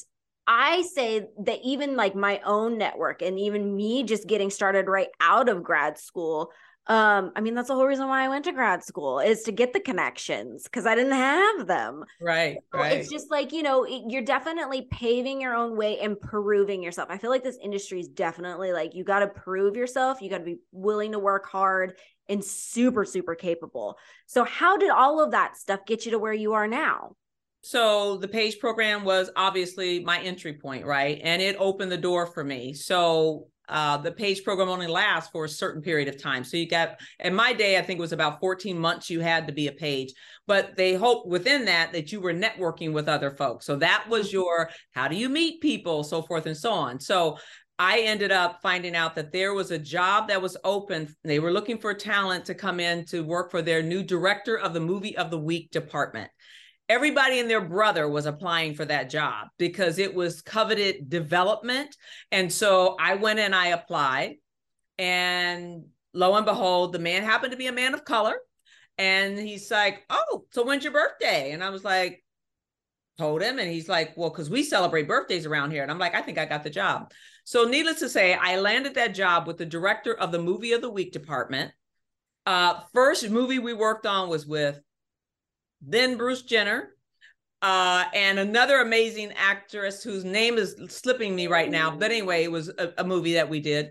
I 0.46 0.82
say 0.82 1.28
that 1.44 1.60
even 1.64 1.96
like 1.96 2.14
my 2.14 2.40
own 2.44 2.76
network 2.76 3.22
and 3.22 3.38
even 3.38 3.74
me 3.74 4.02
just 4.02 4.26
getting 4.26 4.50
started 4.50 4.88
right 4.88 5.08
out 5.20 5.48
of 5.48 5.62
grad 5.62 5.98
school, 5.98 6.50
um 6.88 7.30
i 7.36 7.40
mean 7.40 7.54
that's 7.54 7.68
the 7.68 7.74
whole 7.74 7.86
reason 7.86 8.08
why 8.08 8.24
i 8.24 8.28
went 8.28 8.44
to 8.44 8.52
grad 8.52 8.82
school 8.82 9.20
is 9.20 9.42
to 9.42 9.52
get 9.52 9.72
the 9.72 9.80
connections 9.80 10.64
because 10.64 10.84
i 10.84 10.94
didn't 10.94 11.12
have 11.12 11.66
them. 11.66 12.04
Right, 12.20 12.58
so 12.72 12.78
right. 12.78 12.98
it's 12.98 13.10
just 13.10 13.30
like 13.30 13.52
you 13.52 13.62
know 13.62 13.86
you're 13.86 14.22
definitely 14.22 14.88
paving 14.90 15.40
your 15.40 15.54
own 15.54 15.76
way 15.76 15.98
and 16.00 16.20
proving 16.20 16.82
yourself. 16.82 17.08
I 17.10 17.18
feel 17.18 17.30
like 17.30 17.42
this 17.42 17.58
industry 17.62 18.00
is 18.00 18.08
definitely 18.08 18.72
like 18.72 18.94
you 18.94 19.04
got 19.04 19.20
to 19.20 19.28
prove 19.28 19.76
yourself 19.76 20.20
you 20.20 20.30
got 20.30 20.38
to 20.38 20.44
be 20.44 20.58
willing 20.72 21.12
to 21.12 21.18
work 21.18 21.48
hard 21.48 21.94
and 22.28 22.44
super 22.44 23.04
super 23.04 23.34
capable. 23.34 23.96
So 24.26 24.44
how 24.44 24.76
did 24.76 24.90
all 24.90 25.22
of 25.22 25.32
that 25.32 25.56
stuff 25.56 25.80
get 25.86 26.04
you 26.04 26.12
to 26.12 26.18
where 26.18 26.32
you 26.32 26.54
are 26.54 26.68
now? 26.68 27.16
So 27.64 28.16
the 28.16 28.28
page 28.28 28.58
program 28.58 29.04
was 29.04 29.30
obviously 29.36 30.00
my 30.00 30.20
entry 30.20 30.54
point 30.54 30.84
right? 30.84 31.20
And 31.22 31.40
it 31.40 31.56
opened 31.58 31.92
the 31.92 31.98
door 31.98 32.26
for 32.26 32.42
me. 32.42 32.74
So 32.74 33.48
uh, 33.68 33.96
the 33.96 34.12
page 34.12 34.44
program 34.44 34.68
only 34.68 34.86
lasts 34.86 35.30
for 35.30 35.44
a 35.44 35.48
certain 35.48 35.82
period 35.82 36.08
of 36.08 36.20
time. 36.20 36.44
So 36.44 36.56
you 36.56 36.68
got, 36.68 37.00
in 37.20 37.34
my 37.34 37.52
day, 37.52 37.78
I 37.78 37.82
think 37.82 37.98
it 37.98 38.02
was 38.02 38.12
about 38.12 38.40
14 38.40 38.78
months 38.78 39.08
you 39.08 39.20
had 39.20 39.46
to 39.46 39.52
be 39.52 39.68
a 39.68 39.72
page, 39.72 40.12
but 40.46 40.76
they 40.76 40.94
hope 40.94 41.26
within 41.26 41.64
that 41.66 41.92
that 41.92 42.12
you 42.12 42.20
were 42.20 42.34
networking 42.34 42.92
with 42.92 43.08
other 43.08 43.30
folks. 43.30 43.64
So 43.64 43.76
that 43.76 44.06
was 44.08 44.28
mm-hmm. 44.28 44.36
your, 44.36 44.70
how 44.92 45.08
do 45.08 45.16
you 45.16 45.28
meet 45.28 45.60
people, 45.60 46.04
so 46.04 46.22
forth 46.22 46.46
and 46.46 46.56
so 46.56 46.72
on. 46.72 47.00
So 47.00 47.38
I 47.78 48.00
ended 48.00 48.30
up 48.30 48.60
finding 48.62 48.94
out 48.94 49.14
that 49.16 49.32
there 49.32 49.54
was 49.54 49.70
a 49.70 49.78
job 49.78 50.28
that 50.28 50.42
was 50.42 50.56
open. 50.62 51.14
They 51.24 51.38
were 51.38 51.52
looking 51.52 51.78
for 51.78 51.94
talent 51.94 52.44
to 52.46 52.54
come 52.54 52.78
in 52.78 53.04
to 53.06 53.24
work 53.24 53.50
for 53.50 53.62
their 53.62 53.82
new 53.82 54.02
director 54.02 54.58
of 54.58 54.74
the 54.74 54.80
movie 54.80 55.16
of 55.16 55.30
the 55.30 55.38
week 55.38 55.70
department 55.70 56.30
everybody 56.88 57.40
and 57.40 57.48
their 57.48 57.60
brother 57.60 58.08
was 58.08 58.26
applying 58.26 58.74
for 58.74 58.84
that 58.84 59.10
job 59.10 59.48
because 59.58 59.98
it 59.98 60.14
was 60.14 60.42
coveted 60.42 61.08
development. 61.08 61.96
And 62.30 62.52
so 62.52 62.96
I 63.00 63.14
went 63.14 63.38
and 63.38 63.54
I 63.54 63.68
applied. 63.68 64.36
And 64.98 65.86
lo 66.12 66.34
and 66.36 66.46
behold, 66.46 66.92
the 66.92 66.98
man 66.98 67.22
happened 67.22 67.52
to 67.52 67.58
be 67.58 67.66
a 67.66 67.72
man 67.72 67.94
of 67.94 68.04
color. 68.04 68.36
And 68.98 69.38
he's 69.38 69.70
like, 69.70 70.02
Oh, 70.10 70.44
so 70.50 70.64
when's 70.64 70.84
your 70.84 70.92
birthday? 70.92 71.52
And 71.52 71.64
I 71.64 71.70
was 71.70 71.84
like, 71.84 72.22
Told 73.18 73.42
him. 73.42 73.58
And 73.58 73.70
he's 73.70 73.88
like, 73.88 74.14
Well, 74.16 74.30
because 74.30 74.50
we 74.50 74.62
celebrate 74.62 75.08
birthdays 75.08 75.46
around 75.46 75.70
here. 75.70 75.82
And 75.82 75.90
I'm 75.90 75.98
like, 75.98 76.14
I 76.14 76.22
think 76.22 76.38
I 76.38 76.44
got 76.44 76.62
the 76.62 76.70
job. 76.70 77.12
So, 77.44 77.64
needless 77.64 77.98
to 77.98 78.08
say, 78.08 78.34
I 78.34 78.58
landed 78.60 78.94
that 78.94 79.14
job 79.14 79.46
with 79.46 79.58
the 79.58 79.66
director 79.66 80.14
of 80.14 80.30
the 80.30 80.38
movie 80.38 80.72
of 80.72 80.80
the 80.80 80.90
week 80.90 81.12
department. 81.12 81.72
Uh, 82.46 82.80
first 82.92 83.28
movie 83.30 83.58
we 83.58 83.72
worked 83.72 84.06
on 84.06 84.28
was 84.28 84.46
with 84.46 84.80
then 85.82 86.16
Bruce 86.16 86.42
Jenner, 86.42 86.94
uh, 87.60 88.04
and 88.14 88.38
another 88.38 88.80
amazing 88.80 89.32
actress 89.36 90.02
whose 90.02 90.24
name 90.24 90.58
is 90.58 90.74
slipping 90.88 91.34
me 91.34 91.46
right 91.46 91.70
now. 91.70 91.94
But 91.96 92.10
anyway, 92.10 92.42
it 92.42 92.50
was 92.50 92.68
a, 92.68 92.92
a, 92.98 93.04
movie 93.04 93.34
that 93.34 93.48
we 93.48 93.60
did. 93.60 93.90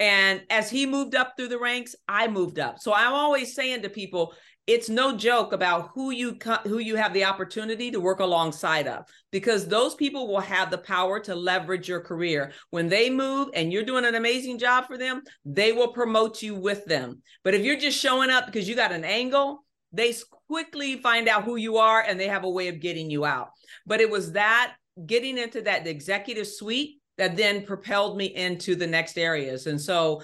And 0.00 0.42
as 0.50 0.68
he 0.68 0.86
moved 0.86 1.14
up 1.14 1.34
through 1.36 1.48
the 1.48 1.58
ranks, 1.58 1.94
I 2.08 2.26
moved 2.26 2.58
up. 2.58 2.80
So 2.80 2.92
I'm 2.92 3.12
always 3.12 3.54
saying 3.54 3.82
to 3.82 3.88
people, 3.88 4.34
it's 4.66 4.88
no 4.88 5.16
joke 5.16 5.52
about 5.52 5.90
who 5.94 6.10
you 6.10 6.38
who 6.64 6.78
you 6.78 6.94
have 6.94 7.12
the 7.12 7.24
opportunity 7.24 7.90
to 7.90 8.00
work 8.00 8.20
alongside 8.20 8.86
of 8.86 9.04
because 9.32 9.66
those 9.66 9.94
people 9.96 10.28
will 10.28 10.40
have 10.40 10.70
the 10.70 10.78
power 10.78 11.18
to 11.18 11.34
leverage 11.34 11.88
your 11.88 12.00
career 12.00 12.52
when 12.70 12.88
they 12.88 13.10
move 13.10 13.48
and 13.54 13.72
you're 13.72 13.82
doing 13.82 14.04
an 14.04 14.14
amazing 14.14 14.58
job 14.58 14.86
for 14.86 14.96
them 14.96 15.22
they 15.44 15.72
will 15.72 15.88
promote 15.88 16.42
you 16.42 16.54
with 16.54 16.84
them 16.84 17.20
but 17.42 17.54
if 17.54 17.64
you're 17.64 17.76
just 17.76 17.98
showing 17.98 18.30
up 18.30 18.46
because 18.46 18.68
you 18.68 18.76
got 18.76 18.92
an 18.92 19.04
angle 19.04 19.64
they 19.92 20.14
quickly 20.48 20.96
find 20.96 21.28
out 21.28 21.44
who 21.44 21.56
you 21.56 21.76
are 21.76 22.00
and 22.00 22.18
they 22.18 22.28
have 22.28 22.44
a 22.44 22.50
way 22.50 22.68
of 22.68 22.80
getting 22.80 23.10
you 23.10 23.24
out 23.24 23.50
but 23.86 24.00
it 24.00 24.10
was 24.10 24.32
that 24.32 24.74
getting 25.06 25.38
into 25.38 25.62
that 25.62 25.86
executive 25.86 26.46
suite 26.46 27.00
that 27.18 27.36
then 27.36 27.64
propelled 27.64 28.16
me 28.16 28.26
into 28.26 28.74
the 28.74 28.86
next 28.86 29.18
areas 29.18 29.66
and 29.66 29.80
so 29.80 30.22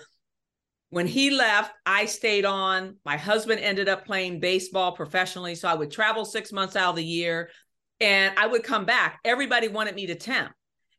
when 0.91 1.07
he 1.07 1.31
left, 1.31 1.73
I 1.85 2.07
stayed 2.07 2.45
on. 2.45 2.97
My 3.05 3.17
husband 3.17 3.61
ended 3.61 3.89
up 3.89 4.07
playing 4.07 4.41
baseball 4.41 4.93
professionally. 4.93 5.55
So 5.55 5.69
I 5.69 5.75
would 5.75 5.91
travel 5.91 6.25
six 6.25 6.51
months 6.51 6.77
out 6.77 6.91
of 6.91 6.97
the 6.97 7.05
year 7.05 7.51
and 8.01 8.35
I 8.39 8.47
would 8.47 8.63
come 8.63 8.85
back. 8.85 9.19
Everybody 9.25 9.69
wanted 9.69 9.95
me 9.95 10.07
to 10.07 10.15
temp. 10.15 10.53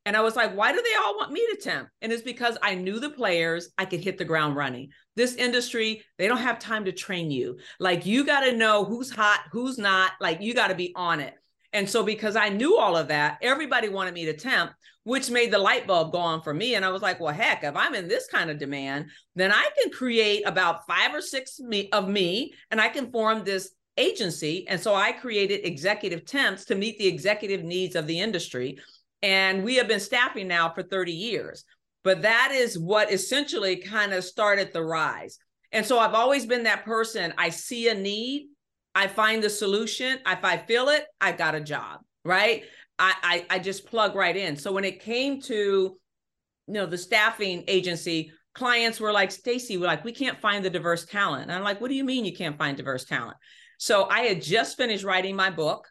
And 0.10 0.18
I 0.18 0.22
was 0.22 0.36
like, 0.36 0.58
why 0.58 0.72
do 0.72 0.82
they 0.82 0.96
all 1.00 1.16
want 1.18 1.32
me 1.32 1.46
to 1.52 1.62
temp? 1.62 1.88
And 2.02 2.12
it's 2.12 2.24
because 2.24 2.58
I 2.64 2.74
knew 2.74 3.00
the 3.00 3.12
players, 3.12 3.70
I 3.78 3.86
could 3.86 4.00
hit 4.00 4.18
the 4.18 4.26
ground 4.26 4.56
running. 4.56 4.90
This 5.16 5.36
industry, 5.36 6.02
they 6.18 6.28
don't 6.28 6.40
have 6.40 6.58
time 6.58 6.86
to 6.86 6.92
train 6.92 7.30
you. 7.30 7.60
Like, 7.80 8.08
you 8.08 8.26
got 8.26 8.40
to 8.40 8.58
know 8.58 8.86
who's 8.86 9.12
hot, 9.12 9.42
who's 9.52 9.78
not. 9.78 10.14
Like, 10.20 10.42
you 10.42 10.56
got 10.56 10.70
to 10.70 10.76
be 10.76 10.94
on 10.96 11.20
it. 11.20 11.36
And 11.74 11.88
so, 11.88 12.02
because 12.02 12.36
I 12.36 12.50
knew 12.50 12.76
all 12.76 12.98
of 12.98 13.10
that, 13.10 13.38
everybody 13.44 13.88
wanted 13.88 14.16
me 14.16 14.26
to 14.26 14.34
temp, 14.34 14.72
which 15.04 15.30
made 15.30 15.54
the 15.54 15.60
light 15.60 15.86
bulb 15.86 16.12
go 16.12 16.18
on 16.18 16.42
for 16.42 16.56
me. 16.56 16.74
And 16.74 16.84
I 16.84 16.90
was 16.90 17.04
like, 17.04 17.20
well, 17.20 17.32
heck, 17.32 17.64
if 17.64 17.76
I'm 17.76 17.94
in 17.94 18.08
this 18.08 18.26
kind 18.26 18.50
of 18.50 18.58
demand, 18.58 19.12
then 19.36 19.52
I 19.52 19.70
can 19.80 19.92
create 19.92 20.42
about 20.48 20.88
five 20.88 21.14
or 21.14 21.22
six 21.22 21.60
me, 21.60 21.88
of 21.92 22.10
me 22.10 22.56
and 22.72 22.82
I 22.82 22.88
can 22.88 23.12
form 23.12 23.44
this 23.44 23.74
agency. 23.96 24.68
And 24.68 24.82
so 24.82 24.96
I 24.96 25.12
created 25.12 25.68
executive 25.68 26.26
temps 26.26 26.66
to 26.66 26.74
meet 26.74 26.98
the 26.98 27.06
executive 27.06 27.64
needs 27.64 27.96
of 27.96 28.08
the 28.08 28.20
industry. 28.20 28.80
And 29.22 29.64
we 29.64 29.76
have 29.76 29.88
been 29.88 30.00
staffing 30.00 30.48
now 30.48 30.70
for 30.74 30.84
30 30.84 31.12
years. 31.12 31.66
But 32.04 32.22
that 32.22 32.52
is 32.54 32.80
what 32.80 33.12
essentially 33.12 33.76
kind 33.78 34.14
of 34.14 34.24
started 34.24 34.72
the 34.72 34.84
rise. 34.84 35.38
And 35.72 35.86
so 35.86 36.00
I've 36.00 36.14
always 36.14 36.46
been 36.46 36.64
that 36.64 36.86
person. 36.86 37.34
I 37.38 37.50
see 37.50 37.90
a 37.90 37.94
need 37.94 38.48
I 38.96 39.08
find 39.08 39.44
the 39.44 39.50
solution. 39.50 40.20
If 40.26 40.44
I 40.44 40.58
feel 40.58 40.90
it, 40.90 41.06
I 41.22 41.32
got 41.32 41.56
a 41.56 41.62
job, 41.62 42.02
right? 42.26 42.64
I, 42.98 43.46
I, 43.50 43.56
I 43.56 43.60
just 43.60 43.86
plug 43.86 44.16
right 44.16 44.36
in. 44.36 44.58
So 44.58 44.72
when 44.72 44.84
it 44.84 45.02
came 45.02 45.42
to, 45.44 45.56
you 45.56 45.98
know, 46.68 46.86
the 46.86 46.98
staffing 46.98 47.64
agency, 47.68 48.32
clients 48.54 49.00
were 49.00 49.12
like, 49.12 49.32
Stacy, 49.32 49.78
we're 49.78 49.86
like, 49.86 50.04
we 50.04 50.12
can't 50.12 50.42
find 50.42 50.66
the 50.66 50.70
diverse 50.70 51.06
talent. 51.06 51.44
And 51.44 51.54
I'm 51.54 51.64
like, 51.64 51.80
what 51.80 51.90
do 51.90 51.96
you 51.96 52.04
mean 52.04 52.26
you 52.26 52.36
can't 52.36 52.58
find 52.58 52.76
diverse 52.76 53.06
talent? 53.06 53.38
So 53.78 54.10
I 54.10 54.22
had 54.22 54.42
just 54.42 54.76
finished 54.76 55.06
writing 55.06 55.36
my 55.36 55.50
book 55.50 55.88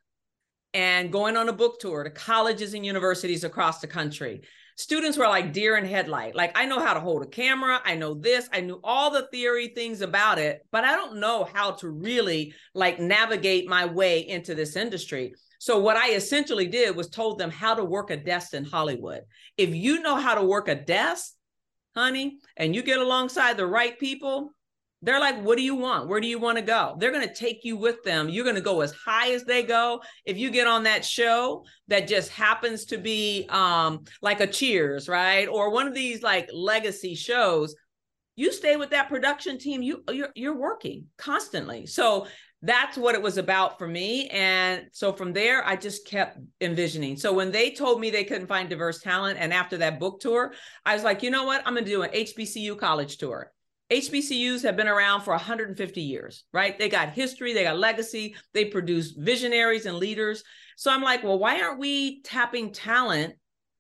and 0.75 1.13
going 1.13 1.37
on 1.37 1.49
a 1.49 1.53
book 1.53 1.81
tour 1.81 2.05
to 2.05 2.11
colleges 2.11 2.75
and 2.75 2.85
universities 2.85 3.45
across 3.45 3.81
the 3.81 3.87
country 3.87 4.43
students 4.79 5.19
were 5.19 5.27
like 5.27 5.53
deer 5.53 5.77
in 5.77 5.85
headlight. 5.85 6.37
Like 6.37 6.57
I 6.57 6.65
know 6.65 6.79
how 6.79 6.95
to 6.95 7.01
hold 7.01 7.23
a 7.23 7.27
camera, 7.27 7.81
I 7.85 7.97
know 7.97 8.15
this, 8.15 8.49
I 8.53 8.61
knew 8.61 8.81
all 8.83 9.11
the 9.11 9.27
theory 9.33 9.69
things 9.75 10.01
about 10.01 10.39
it, 10.39 10.65
but 10.71 10.85
I 10.85 10.93
don't 10.93 11.19
know 11.19 11.49
how 11.53 11.73
to 11.73 11.91
really 11.91 12.55
like 12.75 13.01
navigate 13.01 13.69
my 13.69 13.85
way 13.85 14.27
into 14.27 14.55
this 14.55 14.77
industry. 14.77 15.35
So 15.59 15.81
what 15.81 15.97
I 15.97 16.13
essentially 16.13 16.69
did 16.69 16.95
was 16.95 17.09
told 17.09 17.39
them 17.39 17.51
how 17.51 17.75
to 17.75 17.85
work 17.85 18.11
a 18.11 18.17
desk 18.17 18.55
in 18.55 18.65
Hollywood. 18.65 19.23
If 19.57 19.75
you 19.75 20.01
know 20.01 20.15
how 20.15 20.37
to 20.37 20.45
work 20.45 20.69
a 20.69 20.77
desk, 20.77 21.33
honey, 21.97 22.39
and 22.57 22.73
you 22.73 22.83
get 22.83 23.01
alongside 23.01 23.57
the 23.57 23.67
right 23.67 23.99
people, 23.99 24.53
they're 25.03 25.21
like, 25.21 25.41
what 25.43 25.57
do 25.57 25.63
you 25.63 25.77
want? 25.77 26.09
Where 26.09 26.21
do 26.21 26.27
you 26.27 26.39
want 26.39 26.59
to 26.59 26.63
go? 26.63 26.97
They're 26.99 27.13
going 27.13 27.27
to 27.27 27.35
take 27.35 27.65
you 27.65 27.77
with 27.77 28.03
them. 28.03 28.29
You're 28.29 28.45
going 28.45 28.57
to 28.57 28.63
go 28.63 28.81
as 28.81 28.93
high 28.93 29.33
as 29.33 29.45
they 29.45 29.63
go. 29.63 30.01
If 30.25 30.39
you 30.39 30.51
get 30.51 30.67
on 30.67 30.83
that 30.85 31.05
show 31.05 31.65
that 31.87 32.09
just 32.09 32.31
happens 32.31 32.85
to 32.87 32.99
be 32.99 33.47
um, 33.49 34.05
like 34.23 34.41
a 34.41 34.47
Cheers, 34.47 35.09
right? 35.09 35.47
Or 35.47 35.71
one 35.71 35.87
of 35.87 35.95
these 35.95 36.23
like 36.23 36.51
legacy 36.53 37.15
shows, 37.15 37.77
you 38.35 38.53
stay 38.53 38.77
with 38.77 38.91
that 38.91 39.09
production 39.09 39.59
team. 39.59 39.83
You 39.83 40.03
you're, 40.11 40.31
you're 40.35 40.57
working 40.57 41.07
constantly. 41.17 41.87
So 41.87 42.27
that's 42.63 42.97
what 42.97 43.15
it 43.15 43.23
was 43.23 43.39
about 43.39 43.79
for 43.79 43.87
me. 43.87 44.27
And 44.29 44.87
so 44.93 45.13
from 45.13 45.33
there, 45.33 45.65
I 45.65 45.77
just 45.77 46.07
kept 46.07 46.39
envisioning. 46.61 47.17
So 47.17 47.33
when 47.33 47.53
they 47.53 47.71
told 47.71 48.01
me 48.01 48.11
they 48.11 48.25
couldn't 48.25 48.49
find 48.49 48.69
diverse 48.69 49.01
talent, 49.01 49.39
and 49.41 49.53
after 49.53 49.77
that 49.79 50.01
book 50.01 50.21
tour, 50.21 50.55
I 50.85 50.95
was 50.95 51.05
like, 51.05 51.23
you 51.23 51.31
know 51.31 51.45
what? 51.45 51.63
I'm 51.65 51.75
going 51.75 51.85
to 51.85 51.91
do 51.91 52.03
an 52.03 52.11
HBCU 52.11 52.77
college 52.79 53.19
tour. 53.19 53.53
HBCUs 53.91 54.63
have 54.63 54.77
been 54.77 54.89
around 54.89 55.23
for 55.23 55.31
150 55.31 56.01
years, 56.01 56.45
right? 56.53 56.79
They 56.79 56.89
got 56.89 57.11
history, 57.11 57.55
they 57.55 57.65
got 57.65 57.79
legacy, 57.79 58.35
they 58.53 58.67
produce 58.67 59.13
visionaries 59.13 59.87
and 59.87 59.97
leaders. 59.97 60.45
So 60.77 60.91
I'm 60.91 61.03
like, 61.03 61.25
well, 61.25 61.39
why 61.39 61.61
aren't 61.61 61.79
we 61.79 62.21
tapping 62.23 62.73
talent 62.73 63.35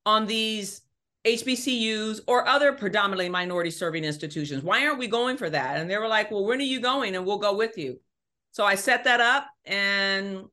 on 0.06 0.26
these 0.26 0.80
HBCUs 1.26 2.20
or 2.26 2.48
other 2.48 2.72
predominantly 2.72 3.28
minority 3.28 3.70
serving 3.70 4.04
institutions? 4.04 4.62
Why 4.62 4.86
aren't 4.86 4.98
we 4.98 5.08
going 5.08 5.36
for 5.36 5.50
that? 5.50 5.78
And 5.78 5.90
they 5.90 5.98
were 5.98 6.08
like, 6.08 6.30
well, 6.30 6.46
when 6.46 6.58
are 6.58 6.62
you 6.62 6.80
going? 6.80 7.14
And 7.14 7.26
we'll 7.26 7.38
go 7.38 7.54
with 7.54 7.76
you. 7.76 8.00
So 8.52 8.64
I 8.64 8.76
set 8.76 9.04
that 9.04 9.20
up 9.20 9.46
and 9.66 10.44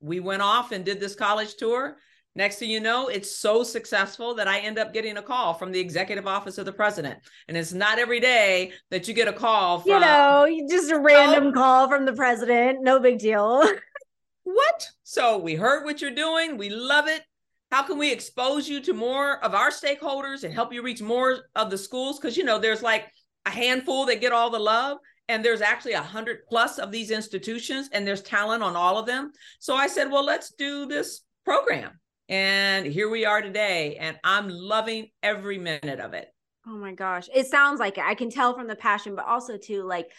we 0.00 0.20
went 0.20 0.42
off 0.42 0.72
and 0.72 0.84
did 0.84 1.00
this 1.00 1.14
college 1.14 1.56
tour. 1.56 1.98
Next 2.34 2.56
thing 2.56 2.70
you 2.70 2.80
know, 2.80 3.08
it's 3.08 3.36
so 3.36 3.62
successful 3.62 4.34
that 4.36 4.48
I 4.48 4.60
end 4.60 4.78
up 4.78 4.94
getting 4.94 5.18
a 5.18 5.22
call 5.22 5.52
from 5.52 5.70
the 5.70 5.80
executive 5.80 6.26
office 6.26 6.56
of 6.56 6.64
the 6.64 6.72
president. 6.72 7.18
And 7.46 7.56
it's 7.56 7.74
not 7.74 7.98
every 7.98 8.20
day 8.20 8.72
that 8.90 9.06
you 9.06 9.12
get 9.12 9.28
a 9.28 9.32
call 9.34 9.80
from, 9.80 9.92
you 9.92 10.00
know, 10.00 10.48
just 10.70 10.90
a 10.90 10.98
random 10.98 11.48
oh, 11.48 11.52
call 11.52 11.88
from 11.88 12.06
the 12.06 12.14
president. 12.14 12.82
No 12.82 13.00
big 13.00 13.18
deal. 13.18 13.62
what? 14.44 14.88
So 15.02 15.36
we 15.38 15.56
heard 15.56 15.84
what 15.84 16.00
you're 16.00 16.10
doing. 16.10 16.56
We 16.56 16.70
love 16.70 17.06
it. 17.06 17.22
How 17.70 17.82
can 17.82 17.98
we 17.98 18.10
expose 18.10 18.66
you 18.66 18.80
to 18.80 18.94
more 18.94 19.42
of 19.44 19.54
our 19.54 19.70
stakeholders 19.70 20.44
and 20.44 20.54
help 20.54 20.72
you 20.72 20.82
reach 20.82 21.02
more 21.02 21.46
of 21.54 21.70
the 21.70 21.78
schools? 21.78 22.18
Because, 22.18 22.36
you 22.36 22.44
know, 22.44 22.58
there's 22.58 22.82
like 22.82 23.10
a 23.44 23.50
handful 23.50 24.06
that 24.06 24.22
get 24.22 24.32
all 24.32 24.48
the 24.48 24.58
love 24.58 24.98
and 25.28 25.44
there's 25.44 25.60
actually 25.60 25.92
a 25.92 26.02
hundred 26.02 26.46
plus 26.48 26.78
of 26.78 26.90
these 26.90 27.10
institutions 27.10 27.90
and 27.92 28.06
there's 28.06 28.22
talent 28.22 28.62
on 28.62 28.74
all 28.74 28.96
of 28.98 29.06
them. 29.06 29.32
So 29.58 29.74
I 29.74 29.86
said, 29.86 30.10
well, 30.10 30.24
let's 30.24 30.52
do 30.52 30.86
this 30.86 31.22
program. 31.44 31.98
And 32.28 32.86
here 32.86 33.10
we 33.10 33.24
are 33.24 33.42
today, 33.42 33.96
and 33.96 34.18
I'm 34.24 34.48
loving 34.48 35.10
every 35.22 35.58
minute 35.58 36.00
of 36.00 36.14
it. 36.14 36.28
Oh 36.66 36.76
my 36.76 36.92
gosh. 36.92 37.28
It 37.34 37.46
sounds 37.48 37.80
like 37.80 37.98
it. 37.98 38.04
I 38.04 38.14
can 38.14 38.30
tell 38.30 38.54
from 38.54 38.68
the 38.68 38.76
passion, 38.76 39.16
but 39.16 39.26
also 39.26 39.56
too 39.56 39.82
like 39.82 40.12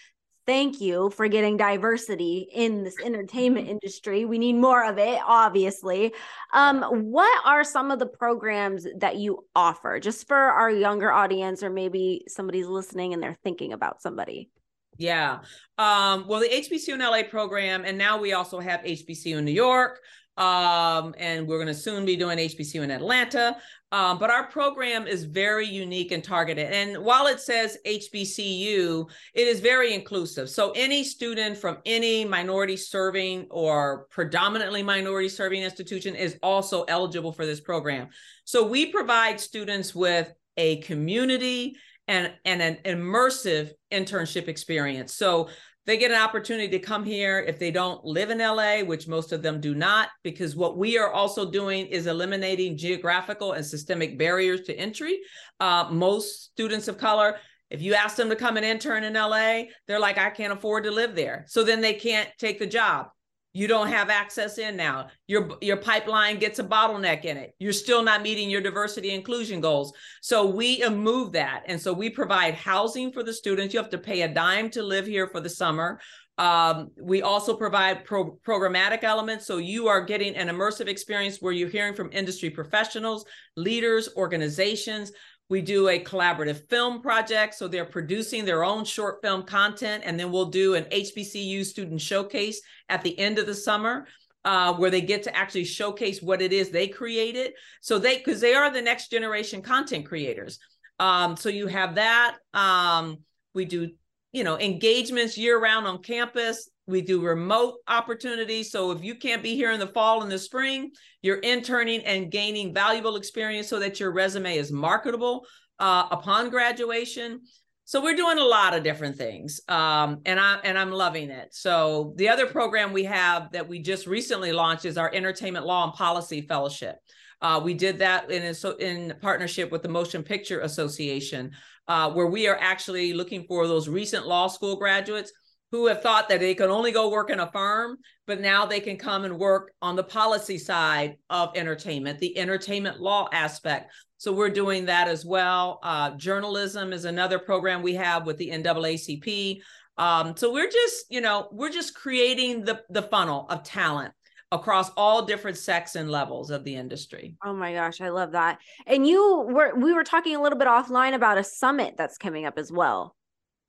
thank 0.45 0.81
you 0.81 1.09
for 1.11 1.27
getting 1.27 1.55
diversity 1.55 2.49
in 2.53 2.83
this 2.83 2.95
entertainment 3.03 3.67
industry. 3.69 4.25
We 4.25 4.37
need 4.37 4.53
more 4.53 4.83
of 4.83 4.97
it, 4.97 5.19
obviously. 5.25 6.13
Um, 6.51 6.83
what 6.83 7.45
are 7.45 7.63
some 7.63 7.91
of 7.91 7.99
the 7.99 8.05
programs 8.05 8.85
that 8.97 9.15
you 9.17 9.45
offer 9.55 9.99
just 10.01 10.27
for 10.27 10.35
our 10.35 10.69
younger 10.69 11.11
audience, 11.11 11.63
or 11.63 11.69
maybe 11.69 12.25
somebody's 12.27 12.67
listening 12.67 13.13
and 13.13 13.23
they're 13.23 13.37
thinking 13.43 13.71
about 13.71 14.01
somebody? 14.01 14.49
Yeah. 14.97 15.39
Um, 15.77 16.27
well, 16.27 16.39
the 16.39 16.49
HBCU 16.49 16.93
in 16.93 16.99
LA 16.99 17.23
program, 17.23 17.83
and 17.85 17.97
now 17.97 18.19
we 18.19 18.33
also 18.33 18.59
have 18.59 18.81
HBCU 18.81 19.37
in 19.37 19.45
New 19.45 19.51
York 19.51 19.99
um, 20.37 21.13
and 21.17 21.47
we're 21.47 21.57
going 21.57 21.67
to 21.67 21.73
soon 21.73 22.05
be 22.05 22.15
doing 22.15 22.37
HBCU 22.37 22.83
in 22.83 22.91
Atlanta. 22.91 23.55
Um, 23.91 24.17
but 24.17 24.31
our 24.31 24.47
program 24.47 25.05
is 25.05 25.23
very 25.23 25.67
unique 25.67 26.11
and 26.11 26.23
targeted. 26.23 26.73
And 26.73 27.03
while 27.05 27.27
it 27.27 27.39
says 27.39 27.77
HBCU, 27.85 29.07
it 29.35 29.47
is 29.47 29.59
very 29.59 29.93
inclusive. 29.93 30.49
So 30.49 30.71
any 30.75 31.03
student 31.03 31.57
from 31.57 31.77
any 31.85 32.25
minority 32.25 32.75
serving 32.75 33.45
or 33.51 34.07
predominantly 34.09 34.81
minority 34.81 35.29
serving 35.29 35.61
institution 35.61 36.15
is 36.15 36.39
also 36.41 36.83
eligible 36.85 37.31
for 37.31 37.45
this 37.45 37.61
program. 37.61 38.07
So 38.45 38.65
we 38.65 38.87
provide 38.87 39.39
students 39.39 39.93
with 39.93 40.33
a 40.57 40.77
community 40.77 41.75
and, 42.07 42.33
and 42.45 42.61
an 42.61 42.77
immersive 42.85 43.71
internship 43.91 44.47
experience. 44.47 45.13
So 45.13 45.49
they 45.85 45.97
get 45.97 46.11
an 46.11 46.21
opportunity 46.21 46.69
to 46.69 46.79
come 46.79 47.03
here 47.03 47.39
if 47.39 47.59
they 47.59 47.71
don't 47.71 48.03
live 48.05 48.29
in 48.29 48.37
LA, 48.39 48.79
which 48.79 49.07
most 49.07 49.33
of 49.33 49.41
them 49.41 49.59
do 49.59 49.75
not, 49.75 50.09
because 50.23 50.55
what 50.55 50.77
we 50.77 50.97
are 50.97 51.11
also 51.11 51.49
doing 51.51 51.87
is 51.87 52.07
eliminating 52.07 52.77
geographical 52.77 53.51
and 53.51 53.65
systemic 53.65 54.17
barriers 54.17 54.61
to 54.61 54.73
entry. 54.75 55.19
Uh, 55.59 55.87
most 55.91 56.45
students 56.45 56.87
of 56.87 56.97
color 56.97 57.37
If 57.69 57.81
you 57.81 57.95
ask 57.95 58.15
them 58.15 58.29
to 58.29 58.35
come 58.35 58.55
and 58.55 58.65
intern 58.65 59.03
in 59.03 59.13
LA, 59.13 59.63
they're 59.87 59.99
like, 59.99 60.19
I 60.19 60.29
can't 60.29 60.53
afford 60.53 60.83
to 60.83 60.91
live 60.91 61.15
there. 61.15 61.45
So 61.47 61.63
then 61.63 61.81
they 61.81 61.93
can't 61.93 62.29
take 62.37 62.59
the 62.59 62.67
job. 62.67 63.07
You 63.55 63.67
don't 63.67 63.89
have 63.89 64.09
access 64.09 64.57
in 64.57 64.75
now. 64.75 65.09
Your 65.27 65.57
your 65.61 65.77
pipeline 65.77 66.39
gets 66.39 66.57
a 66.57 66.63
bottleneck 66.63 67.23
in 67.23 67.37
it. 67.37 67.53
You're 67.59 67.71
still 67.71 68.01
not 68.01 68.23
meeting 68.23 68.49
your 68.49 68.61
diversity 68.61 69.11
inclusion 69.11 69.61
goals. 69.61 69.93
So 70.21 70.47
we 70.47 70.83
move 70.89 71.33
that. 71.33 71.61
And 71.67 71.79
so 71.79 71.93
we 71.93 72.09
provide 72.09 72.55
housing 72.55 73.11
for 73.11 73.21
the 73.21 73.31
students. 73.31 73.71
You 73.71 73.79
have 73.79 73.91
to 73.91 73.99
pay 73.99 74.23
a 74.23 74.27
dime 74.27 74.71
to 74.71 74.81
live 74.81 75.05
here 75.05 75.27
for 75.27 75.39
the 75.39 75.49
summer. 75.49 75.99
Um, 76.39 76.89
we 76.99 77.21
also 77.21 77.55
provide 77.55 78.05
pro- 78.05 78.39
programmatic 78.45 79.03
elements. 79.03 79.45
So 79.45 79.57
you 79.57 79.87
are 79.87 80.03
getting 80.03 80.35
an 80.35 80.47
immersive 80.47 80.87
experience 80.87 81.37
where 81.39 81.53
you're 81.53 81.69
hearing 81.69 81.93
from 81.93 82.09
industry 82.11 82.49
professionals, 82.49 83.23
leaders, 83.55 84.09
organizations. 84.15 85.11
We 85.49 85.61
do 85.61 85.89
a 85.89 86.03
collaborative 86.03 86.67
film 86.69 87.01
project. 87.01 87.55
So 87.55 87.67
they're 87.67 87.85
producing 87.85 88.45
their 88.45 88.63
own 88.63 88.85
short 88.85 89.21
film 89.21 89.43
content. 89.43 90.03
And 90.05 90.19
then 90.19 90.31
we'll 90.31 90.45
do 90.45 90.75
an 90.75 90.85
HBCU 90.85 91.65
student 91.65 92.01
showcase 92.01 92.61
at 92.89 93.03
the 93.03 93.17
end 93.19 93.39
of 93.39 93.45
the 93.45 93.55
summer. 93.55 94.07
Uh, 94.45 94.73
where 94.73 94.89
they 94.89 94.99
get 94.99 95.23
to 95.23 95.33
actually 95.33 95.63
showcase 95.63 96.21
what 96.21 96.41
it 96.41 96.51
is 96.51 96.69
they 96.69 96.85
created. 96.85 97.53
So 97.79 97.97
they, 97.97 98.17
because 98.17 98.41
they 98.41 98.53
are 98.53 98.69
the 98.69 98.81
next 98.81 99.09
generation 99.09 99.61
content 99.61 100.05
creators. 100.05 100.59
Um, 100.99 101.37
so 101.37 101.47
you 101.47 101.67
have 101.67 101.95
that. 101.95 102.35
Um, 102.53 103.19
we 103.53 103.63
do 103.63 103.91
you 104.33 104.43
know 104.43 104.59
engagements 104.59 105.37
year 105.37 105.59
round 105.59 105.87
on 105.87 106.01
campus 106.01 106.69
we 106.85 107.01
do 107.01 107.21
remote 107.21 107.75
opportunities. 107.87 108.71
So 108.71 108.91
if 108.91 109.03
you 109.03 109.15
can't 109.15 109.43
be 109.43 109.55
here 109.55 109.71
in 109.71 109.79
the 109.79 109.87
fall 109.87 110.21
and 110.21 110.31
the 110.31 110.39
spring 110.39 110.91
you're 111.21 111.37
interning 111.37 112.01
and 112.01 112.31
gaining 112.31 112.73
valuable 112.73 113.15
experience 113.15 113.67
so 113.67 113.79
that 113.79 113.99
your 113.99 114.11
resume 114.11 114.57
is 114.57 114.71
marketable 114.71 115.45
uh, 115.79 116.07
upon 116.11 116.49
graduation. 116.49 117.41
So 117.85 118.01
we're 118.01 118.15
doing 118.15 118.37
a 118.37 118.43
lot 118.43 118.73
of 118.73 118.83
different 118.83 119.17
things 119.17 119.61
um, 119.67 120.19
and 120.25 120.39
i 120.39 120.59
and 120.63 120.77
i'm 120.77 120.91
loving 120.91 121.29
it. 121.29 121.53
So 121.53 122.13
the 122.17 122.29
other 122.29 122.47
program 122.47 122.93
we 122.93 123.03
have 123.05 123.51
that 123.51 123.67
we 123.67 123.79
just 123.79 124.07
recently 124.07 124.51
launched 124.51 124.85
is 124.85 124.97
our 124.97 125.11
entertainment 125.13 125.65
law 125.65 125.85
and 125.85 125.93
policy 125.93 126.41
fellowship. 126.41 126.95
Uh, 127.41 127.59
we 127.61 127.73
did 127.73 127.99
that 127.99 128.31
in 128.31 128.55
in 128.79 129.13
partnership 129.21 129.71
with 129.71 129.83
the 129.83 129.89
Motion 129.89 130.23
Picture 130.23 130.61
Association, 130.61 131.51
uh, 131.89 132.09
where 132.11 132.27
we 132.27 132.47
are 132.47 132.57
actually 132.59 133.13
looking 133.13 133.43
for 133.47 133.67
those 133.67 133.89
recent 133.89 134.25
law 134.25 134.47
school 134.47 134.77
graduates 134.77 135.33
who 135.73 135.87
have 135.87 136.03
thought 136.03 136.29
that 136.29 136.39
they 136.39 136.53
can 136.53 136.69
only 136.69 136.91
go 136.91 137.09
work 137.09 137.31
in 137.31 137.39
a 137.39 137.51
firm, 137.51 137.97
but 138.27 138.39
now 138.39 138.63
they 138.63 138.79
can 138.79 138.95
come 138.95 139.25
and 139.25 139.39
work 139.39 139.71
on 139.81 139.95
the 139.95 140.03
policy 140.03 140.55
side 140.55 141.17
of 141.31 141.49
entertainment, 141.55 142.19
the 142.19 142.37
entertainment 142.37 142.99
law 142.99 143.27
aspect. 143.33 143.91
So 144.19 144.31
we're 144.31 144.51
doing 144.51 144.85
that 144.85 145.07
as 145.07 145.25
well. 145.25 145.79
Uh, 145.81 146.11
journalism 146.11 146.93
is 146.93 147.05
another 147.05 147.39
program 147.39 147.81
we 147.81 147.95
have 147.95 148.27
with 148.27 148.37
the 148.37 148.51
NAACP. 148.51 149.61
Um, 149.97 150.37
so 150.37 150.53
we're 150.53 150.69
just, 150.69 151.05
you 151.09 151.21
know, 151.21 151.49
we're 151.51 151.71
just 151.71 151.95
creating 151.95 152.65
the 152.65 152.83
the 152.91 153.01
funnel 153.01 153.47
of 153.49 153.63
talent 153.63 154.13
across 154.51 154.91
all 154.95 155.25
different 155.25 155.57
sects 155.57 155.95
and 155.95 156.11
levels 156.11 156.51
of 156.51 156.63
the 156.63 156.75
industry. 156.75 157.35
Oh 157.43 157.53
my 157.55 157.73
gosh, 157.73 157.99
I 157.99 158.09
love 158.09 158.33
that. 158.33 158.59
And 158.85 159.07
you 159.07 159.47
were 159.49 159.73
we 159.75 159.91
were 159.91 160.03
talking 160.03 160.35
a 160.35 160.41
little 160.41 160.59
bit 160.59 160.67
offline 160.67 161.15
about 161.15 161.39
a 161.39 161.43
summit 161.43 161.95
that's 161.97 162.19
coming 162.19 162.45
up 162.45 162.59
as 162.59 162.71
well. 162.71 163.15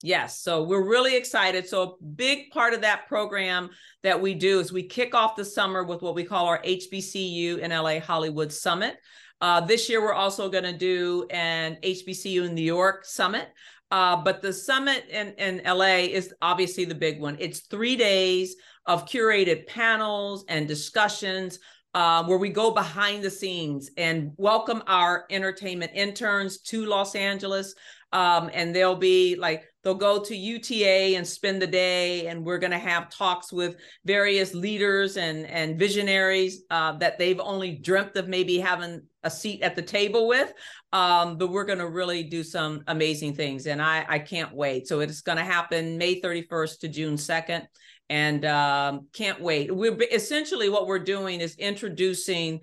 Yes, 0.04 0.38
so 0.40 0.64
we're 0.64 0.86
really 0.86 1.16
excited. 1.16 1.66
So 1.66 1.82
a 1.82 2.04
big 2.04 2.50
part 2.50 2.74
of 2.74 2.82
that 2.82 3.08
program 3.08 3.70
that 4.02 4.20
we 4.20 4.34
do 4.34 4.60
is 4.60 4.70
we 4.70 4.82
kick 4.82 5.14
off 5.14 5.34
the 5.34 5.46
summer 5.46 5.82
with 5.82 6.02
what 6.02 6.14
we 6.14 6.24
call 6.24 6.44
our 6.44 6.60
HBCU 6.62 7.60
in 7.60 7.70
LA 7.70 8.00
Hollywood 8.00 8.52
Summit. 8.52 8.98
Uh, 9.40 9.62
this 9.62 9.88
year, 9.88 10.02
we're 10.02 10.12
also 10.12 10.50
going 10.50 10.64
to 10.64 10.76
do 10.76 11.26
an 11.30 11.78
HBCU 11.82 12.44
in 12.44 12.54
New 12.54 12.60
York 12.60 13.06
Summit. 13.06 13.48
Uh, 13.90 14.14
but 14.14 14.42
the 14.42 14.52
summit 14.52 15.06
in, 15.08 15.28
in 15.38 15.62
LA 15.64 16.04
is 16.04 16.34
obviously 16.42 16.84
the 16.84 16.94
big 16.94 17.18
one. 17.18 17.38
It's 17.40 17.60
three 17.60 17.96
days 17.96 18.56
of 18.84 19.06
curated 19.06 19.66
panels 19.68 20.44
and 20.50 20.68
discussions 20.68 21.60
uh, 21.94 22.24
where 22.24 22.38
we 22.38 22.48
go 22.48 22.72
behind 22.72 23.22
the 23.22 23.30
scenes 23.30 23.90
and 23.96 24.32
welcome 24.36 24.82
our 24.86 25.26
entertainment 25.30 25.92
interns 25.94 26.58
to 26.58 26.84
Los 26.84 27.14
Angeles. 27.14 27.74
Um, 28.12 28.50
and 28.52 28.74
they'll 28.74 28.94
be 28.94 29.34
like, 29.34 29.64
they'll 29.82 29.94
go 29.94 30.22
to 30.22 30.36
UTA 30.36 31.16
and 31.16 31.26
spend 31.26 31.60
the 31.60 31.66
day, 31.66 32.28
and 32.28 32.44
we're 32.44 32.58
going 32.58 32.70
to 32.70 32.78
have 32.78 33.10
talks 33.10 33.52
with 33.52 33.76
various 34.04 34.54
leaders 34.54 35.16
and, 35.16 35.46
and 35.46 35.76
visionaries 35.76 36.62
uh, 36.70 36.92
that 36.98 37.18
they've 37.18 37.40
only 37.40 37.72
dreamt 37.72 38.16
of 38.16 38.28
maybe 38.28 38.58
having 38.58 39.02
a 39.24 39.30
seat 39.30 39.62
at 39.62 39.74
the 39.74 39.82
table 39.82 40.28
with. 40.28 40.52
Um, 40.92 41.38
but 41.38 41.50
we're 41.50 41.64
going 41.64 41.80
to 41.80 41.88
really 41.88 42.22
do 42.22 42.44
some 42.44 42.84
amazing 42.86 43.34
things, 43.34 43.66
and 43.66 43.82
I, 43.82 44.06
I 44.08 44.18
can't 44.20 44.54
wait. 44.54 44.86
So 44.86 45.00
it's 45.00 45.22
going 45.22 45.38
to 45.38 45.44
happen 45.44 45.98
May 45.98 46.20
31st 46.20 46.78
to 46.80 46.88
June 46.88 47.16
2nd 47.16 47.66
and 48.14 48.44
um, 48.44 49.08
can't 49.12 49.40
wait. 49.40 49.74
We're 49.74 50.00
essentially 50.12 50.68
what 50.68 50.86
we're 50.86 51.00
doing 51.00 51.40
is 51.40 51.56
introducing 51.56 52.60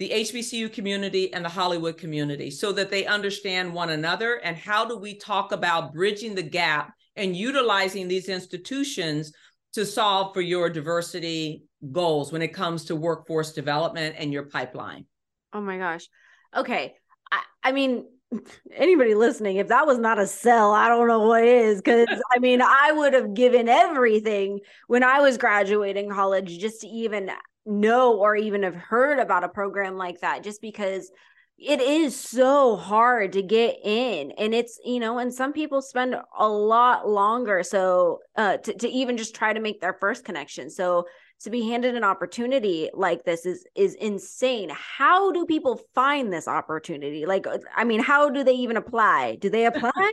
the 0.00 0.10
HBCU 0.10 0.72
community 0.72 1.32
and 1.32 1.44
the 1.44 1.48
Hollywood 1.48 1.96
community 1.96 2.50
so 2.50 2.72
that 2.72 2.90
they 2.90 3.06
understand 3.06 3.72
one 3.72 3.90
another 3.90 4.40
and 4.42 4.56
how 4.56 4.84
do 4.84 4.98
we 4.98 5.14
talk 5.14 5.52
about 5.52 5.94
bridging 5.94 6.34
the 6.34 6.42
gap 6.42 6.94
and 7.14 7.36
utilizing 7.36 8.08
these 8.08 8.28
institutions 8.28 9.32
to 9.74 9.86
solve 9.86 10.34
for 10.34 10.40
your 10.40 10.68
diversity 10.68 11.62
goals 11.92 12.32
when 12.32 12.42
it 12.42 12.52
comes 12.52 12.86
to 12.86 12.96
workforce 12.96 13.52
development 13.52 14.16
and 14.18 14.32
your 14.32 14.46
pipeline. 14.46 15.06
Oh 15.52 15.60
my 15.60 15.78
gosh. 15.78 16.08
Okay. 16.56 16.96
I, 17.30 17.42
I 17.62 17.70
mean, 17.70 18.06
anybody 18.74 19.14
listening, 19.14 19.56
if 19.56 19.68
that 19.68 19.86
was 19.86 19.98
not 19.98 20.18
a 20.18 20.26
sell, 20.26 20.72
I 20.72 20.88
don't 20.88 21.08
know 21.08 21.26
what 21.26 21.44
is. 21.44 21.80
Because 21.80 22.08
I 22.30 22.38
mean, 22.38 22.62
I 22.62 22.92
would 22.92 23.14
have 23.14 23.34
given 23.34 23.68
everything 23.68 24.60
when 24.86 25.02
I 25.02 25.20
was 25.20 25.38
graduating 25.38 26.10
college 26.10 26.58
just 26.58 26.82
to 26.82 26.88
even 26.88 27.30
know 27.64 28.18
or 28.18 28.36
even 28.36 28.62
have 28.62 28.74
heard 28.74 29.18
about 29.18 29.44
a 29.44 29.48
program 29.48 29.96
like 29.96 30.20
that, 30.20 30.42
just 30.42 30.60
because 30.60 31.10
it 31.58 31.80
is 31.80 32.18
so 32.18 32.76
hard 32.76 33.32
to 33.32 33.42
get 33.42 33.76
in 33.84 34.32
and 34.32 34.54
it's 34.54 34.80
you 34.84 34.98
know 34.98 35.18
and 35.18 35.32
some 35.32 35.52
people 35.52 35.80
spend 35.80 36.16
a 36.38 36.48
lot 36.48 37.08
longer 37.08 37.62
so 37.62 38.18
uh 38.36 38.56
to, 38.56 38.72
to 38.74 38.88
even 38.88 39.16
just 39.16 39.34
try 39.34 39.52
to 39.52 39.60
make 39.60 39.80
their 39.80 39.92
first 39.92 40.24
connection 40.24 40.70
so 40.70 41.04
to 41.42 41.50
be 41.50 41.68
handed 41.68 41.94
an 41.94 42.04
opportunity 42.04 42.90
like 42.94 43.24
this 43.24 43.46
is 43.46 43.64
is 43.74 43.94
insane. 43.94 44.70
How 44.70 45.32
do 45.32 45.46
people 45.46 45.80
find 45.94 46.32
this 46.32 46.48
opportunity? 46.48 47.26
Like 47.26 47.46
uh, 47.46 47.58
i 47.76 47.84
mean 47.84 48.00
how 48.00 48.30
do 48.30 48.44
they 48.44 48.54
even 48.54 48.76
apply? 48.76 49.36
Do 49.36 49.50
they 49.50 49.66
apply 49.66 50.12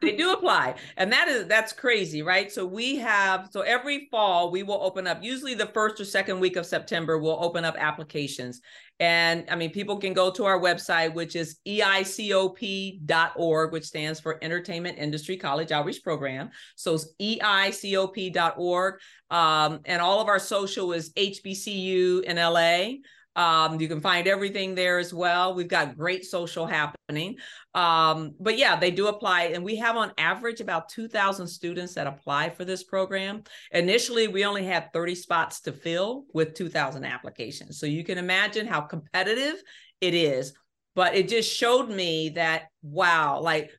they 0.00 0.16
do 0.16 0.32
apply 0.32 0.74
and 0.96 1.12
that 1.12 1.28
is 1.28 1.46
that's 1.46 1.72
crazy 1.72 2.22
right? 2.22 2.50
So 2.50 2.66
we 2.66 2.96
have 2.96 3.48
so 3.52 3.60
every 3.60 4.08
fall 4.10 4.50
we 4.50 4.62
will 4.62 4.82
open 4.82 5.06
up 5.06 5.22
usually 5.22 5.54
the 5.54 5.66
first 5.66 6.00
or 6.00 6.04
second 6.04 6.40
week 6.40 6.56
of 6.56 6.66
september 6.66 7.18
we'll 7.18 7.42
open 7.42 7.64
up 7.64 7.76
applications. 7.78 8.60
And 8.98 9.44
i 9.48 9.56
mean 9.56 9.70
people 9.70 9.98
can 9.98 10.12
go 10.12 10.30
to 10.32 10.44
our 10.44 10.58
website 10.58 11.14
which 11.14 11.36
is 11.36 11.58
eicop.org 11.66 13.72
which 13.72 13.84
stands 13.84 14.20
for 14.20 14.38
entertainment 14.42 14.98
industry 14.98 15.36
college 15.36 15.72
outreach 15.72 16.02
program. 16.02 16.50
So 16.76 16.94
it's 16.94 17.14
eicop.org 17.20 18.94
um, 19.30 19.80
and 19.84 20.02
all 20.02 20.20
of 20.20 20.28
our 20.28 20.40
social 20.40 20.92
is 20.92 21.12
hbcu 21.12 22.22
in 22.24 22.36
la 22.36 22.88
um, 23.36 23.80
you 23.80 23.88
can 23.88 24.00
find 24.00 24.26
everything 24.26 24.74
there 24.74 24.98
as 24.98 25.14
well. 25.14 25.54
We've 25.54 25.68
got 25.68 25.96
great 25.96 26.24
social 26.24 26.66
happening. 26.66 27.36
Um, 27.74 28.34
but 28.40 28.58
yeah, 28.58 28.76
they 28.76 28.90
do 28.90 29.06
apply. 29.06 29.44
And 29.54 29.64
we 29.64 29.76
have 29.76 29.96
on 29.96 30.12
average 30.18 30.60
about 30.60 30.88
2,000 30.88 31.46
students 31.46 31.94
that 31.94 32.06
apply 32.06 32.50
for 32.50 32.64
this 32.64 32.82
program. 32.82 33.44
Initially, 33.70 34.28
we 34.28 34.44
only 34.44 34.64
had 34.64 34.92
30 34.92 35.14
spots 35.14 35.60
to 35.62 35.72
fill 35.72 36.24
with 36.34 36.54
2,000 36.54 37.04
applications. 37.04 37.78
So 37.78 37.86
you 37.86 38.04
can 38.04 38.18
imagine 38.18 38.66
how 38.66 38.80
competitive 38.80 39.62
it 40.00 40.14
is. 40.14 40.52
But 40.96 41.14
it 41.14 41.28
just 41.28 41.52
showed 41.52 41.88
me 41.88 42.30
that, 42.30 42.64
wow, 42.82 43.40
like 43.40 43.70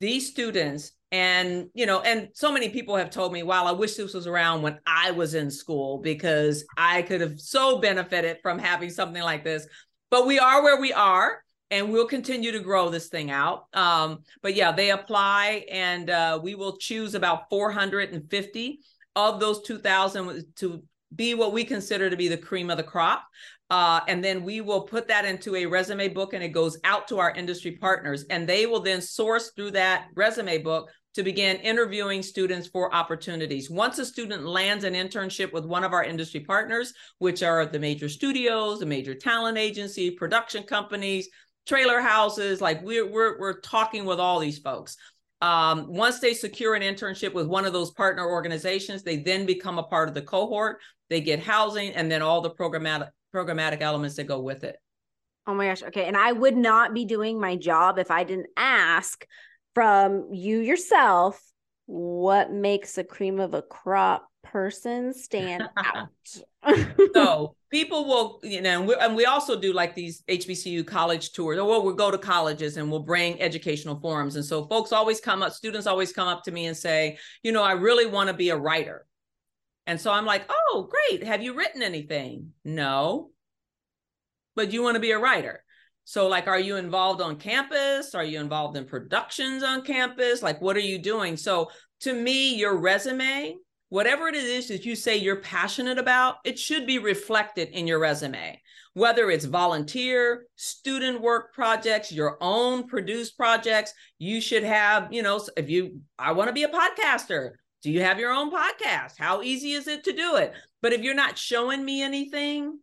these 0.00 0.30
students 0.30 0.92
and 1.12 1.68
you 1.74 1.84
know 1.84 2.00
and 2.00 2.28
so 2.32 2.50
many 2.50 2.70
people 2.70 2.96
have 2.96 3.10
told 3.10 3.32
me 3.32 3.42
wow 3.42 3.66
i 3.66 3.70
wish 3.70 3.94
this 3.94 4.14
was 4.14 4.26
around 4.26 4.62
when 4.62 4.78
i 4.86 5.10
was 5.10 5.34
in 5.34 5.50
school 5.50 5.98
because 5.98 6.64
i 6.78 7.02
could 7.02 7.20
have 7.20 7.38
so 7.38 7.78
benefited 7.78 8.38
from 8.42 8.58
having 8.58 8.90
something 8.90 9.22
like 9.22 9.44
this. 9.44 9.66
But 10.10 10.26
we 10.26 10.38
are 10.38 10.62
where 10.62 10.80
we 10.80 10.92
are 10.92 11.42
and 11.70 11.90
we'll 11.90 12.06
continue 12.06 12.52
to 12.52 12.60
grow 12.60 12.90
this 12.90 13.08
thing 13.08 13.30
out. 13.30 13.64
Um, 13.74 14.20
but 14.42 14.54
yeah 14.54 14.72
they 14.72 14.90
apply 14.90 15.64
and 15.70 16.10
uh, 16.10 16.40
we 16.42 16.54
will 16.54 16.76
choose 16.78 17.14
about 17.14 17.48
450 17.50 18.80
of 19.14 19.40
those 19.40 19.62
2000 19.62 20.44
to 20.56 20.82
be 21.14 21.34
what 21.34 21.52
we 21.52 21.64
consider 21.64 22.08
to 22.08 22.16
be 22.16 22.28
the 22.28 22.38
cream 22.38 22.70
of 22.70 22.78
the 22.78 22.82
crop. 22.82 23.24
Uh, 23.70 24.00
and 24.06 24.22
then 24.22 24.42
we 24.42 24.60
will 24.60 24.82
put 24.82 25.08
that 25.08 25.24
into 25.24 25.56
a 25.56 25.64
resume 25.64 26.08
book 26.08 26.34
and 26.34 26.42
it 26.42 26.50
goes 26.50 26.78
out 26.84 27.08
to 27.08 27.18
our 27.18 27.30
industry 27.30 27.72
partners 27.72 28.24
and 28.28 28.46
they 28.46 28.66
will 28.66 28.80
then 28.80 29.00
source 29.00 29.50
through 29.56 29.70
that 29.70 30.08
resume 30.14 30.58
book 30.58 30.90
to 31.14 31.22
begin 31.22 31.56
interviewing 31.58 32.22
students 32.22 32.66
for 32.66 32.94
opportunities. 32.94 33.70
Once 33.70 33.98
a 33.98 34.04
student 34.04 34.44
lands 34.44 34.84
an 34.84 34.94
internship 34.94 35.52
with 35.52 35.64
one 35.64 35.84
of 35.84 35.92
our 35.92 36.04
industry 36.04 36.40
partners, 36.40 36.94
which 37.18 37.42
are 37.42 37.66
the 37.66 37.78
major 37.78 38.08
studios, 38.08 38.80
the 38.80 38.86
major 38.86 39.14
talent 39.14 39.58
agency, 39.58 40.10
production 40.10 40.62
companies, 40.62 41.28
trailer 41.66 42.00
houses, 42.00 42.60
like 42.60 42.82
we're 42.82 43.10
we're 43.10 43.38
we're 43.38 43.60
talking 43.60 44.04
with 44.04 44.18
all 44.18 44.38
these 44.38 44.58
folks. 44.58 44.96
Um, 45.40 45.88
once 45.88 46.20
they 46.20 46.34
secure 46.34 46.74
an 46.74 46.82
internship 46.82 47.34
with 47.34 47.48
one 47.48 47.64
of 47.64 47.72
those 47.72 47.90
partner 47.90 48.28
organizations, 48.28 49.02
they 49.02 49.16
then 49.16 49.44
become 49.44 49.78
a 49.78 49.82
part 49.82 50.08
of 50.08 50.14
the 50.14 50.22
cohort. 50.22 50.78
They 51.10 51.20
get 51.20 51.40
housing 51.40 51.92
and 51.92 52.10
then 52.10 52.22
all 52.22 52.40
the 52.40 52.50
programmatic 52.50 53.10
programmatic 53.34 53.80
elements 53.80 54.16
that 54.16 54.24
go 54.24 54.40
with 54.40 54.62
it. 54.62 54.76
Oh 55.46 55.54
my 55.54 55.66
gosh. 55.66 55.82
Okay. 55.82 56.04
And 56.04 56.16
I 56.16 56.30
would 56.30 56.56
not 56.56 56.94
be 56.94 57.04
doing 57.04 57.40
my 57.40 57.56
job 57.56 57.98
if 57.98 58.10
I 58.10 58.24
didn't 58.24 58.46
ask 58.56 59.26
from 59.74 60.28
you 60.32 60.58
yourself 60.58 61.42
what 61.86 62.52
makes 62.52 62.98
a 62.98 63.04
cream 63.04 63.40
of 63.40 63.54
a 63.54 63.62
crop 63.62 64.28
person 64.42 65.14
stand 65.14 65.68
out. 65.76 66.08
so 67.14 67.54
people 67.70 68.06
will, 68.06 68.40
you 68.42 68.60
know, 68.60 68.78
and 68.78 68.88
we, 68.88 68.94
and 69.00 69.16
we, 69.16 69.24
also 69.24 69.58
do 69.58 69.72
like 69.72 69.94
these 69.94 70.22
HBCU 70.28 70.86
college 70.86 71.32
tours, 71.32 71.58
or 71.58 71.82
we'll 71.82 71.94
go 71.94 72.10
to 72.10 72.18
colleges 72.18 72.76
and 72.76 72.90
we'll 72.90 73.00
bring 73.00 73.40
educational 73.40 73.98
forums. 74.00 74.36
And 74.36 74.44
so 74.44 74.66
folks 74.66 74.92
always 74.92 75.20
come 75.20 75.42
up, 75.42 75.52
students 75.52 75.86
always 75.86 76.12
come 76.12 76.28
up 76.28 76.44
to 76.44 76.50
me 76.50 76.66
and 76.66 76.76
say, 76.76 77.18
you 77.42 77.52
know, 77.52 77.62
I 77.62 77.72
really 77.72 78.06
want 78.06 78.28
to 78.28 78.34
be 78.34 78.50
a 78.50 78.56
writer. 78.56 79.06
And 79.86 80.00
so 80.00 80.12
I'm 80.12 80.26
like, 80.26 80.44
oh, 80.48 80.88
great. 80.90 81.24
Have 81.24 81.42
you 81.42 81.54
written 81.54 81.82
anything? 81.82 82.52
No. 82.64 83.30
But 84.54 84.72
you 84.72 84.82
want 84.82 84.94
to 84.94 85.00
be 85.00 85.10
a 85.10 85.18
writer. 85.18 85.64
So, 86.04 86.26
like, 86.26 86.48
are 86.48 86.58
you 86.58 86.76
involved 86.76 87.20
on 87.20 87.36
campus? 87.36 88.14
Are 88.14 88.24
you 88.24 88.40
involved 88.40 88.76
in 88.76 88.84
productions 88.84 89.62
on 89.62 89.82
campus? 89.82 90.42
Like, 90.42 90.60
what 90.60 90.76
are 90.76 90.80
you 90.80 90.98
doing? 90.98 91.36
So, 91.36 91.70
to 92.00 92.12
me, 92.12 92.56
your 92.56 92.76
resume, 92.76 93.54
whatever 93.88 94.26
it 94.26 94.34
is 94.34 94.68
that 94.68 94.84
you 94.84 94.96
say 94.96 95.16
you're 95.16 95.40
passionate 95.40 95.98
about, 95.98 96.36
it 96.44 96.58
should 96.58 96.86
be 96.86 96.98
reflected 96.98 97.68
in 97.68 97.86
your 97.86 98.00
resume. 98.00 98.60
Whether 98.94 99.30
it's 99.30 99.44
volunteer, 99.44 100.46
student 100.56 101.20
work 101.22 101.54
projects, 101.54 102.12
your 102.12 102.36
own 102.40 102.88
produced 102.88 103.36
projects, 103.36 103.94
you 104.18 104.40
should 104.40 104.64
have, 104.64 105.12
you 105.12 105.22
know, 105.22 105.40
if 105.56 105.70
you, 105.70 106.00
I 106.18 106.32
want 106.32 106.48
to 106.48 106.52
be 106.52 106.64
a 106.64 106.68
podcaster. 106.68 107.52
Do 107.82 107.90
you 107.90 108.02
have 108.02 108.18
your 108.18 108.32
own 108.32 108.50
podcast? 108.52 109.12
How 109.18 109.42
easy 109.42 109.72
is 109.72 109.88
it 109.88 110.04
to 110.04 110.12
do 110.12 110.36
it? 110.36 110.52
But 110.82 110.92
if 110.92 111.02
you're 111.02 111.14
not 111.14 111.38
showing 111.38 111.84
me 111.84 112.02
anything, 112.02 112.78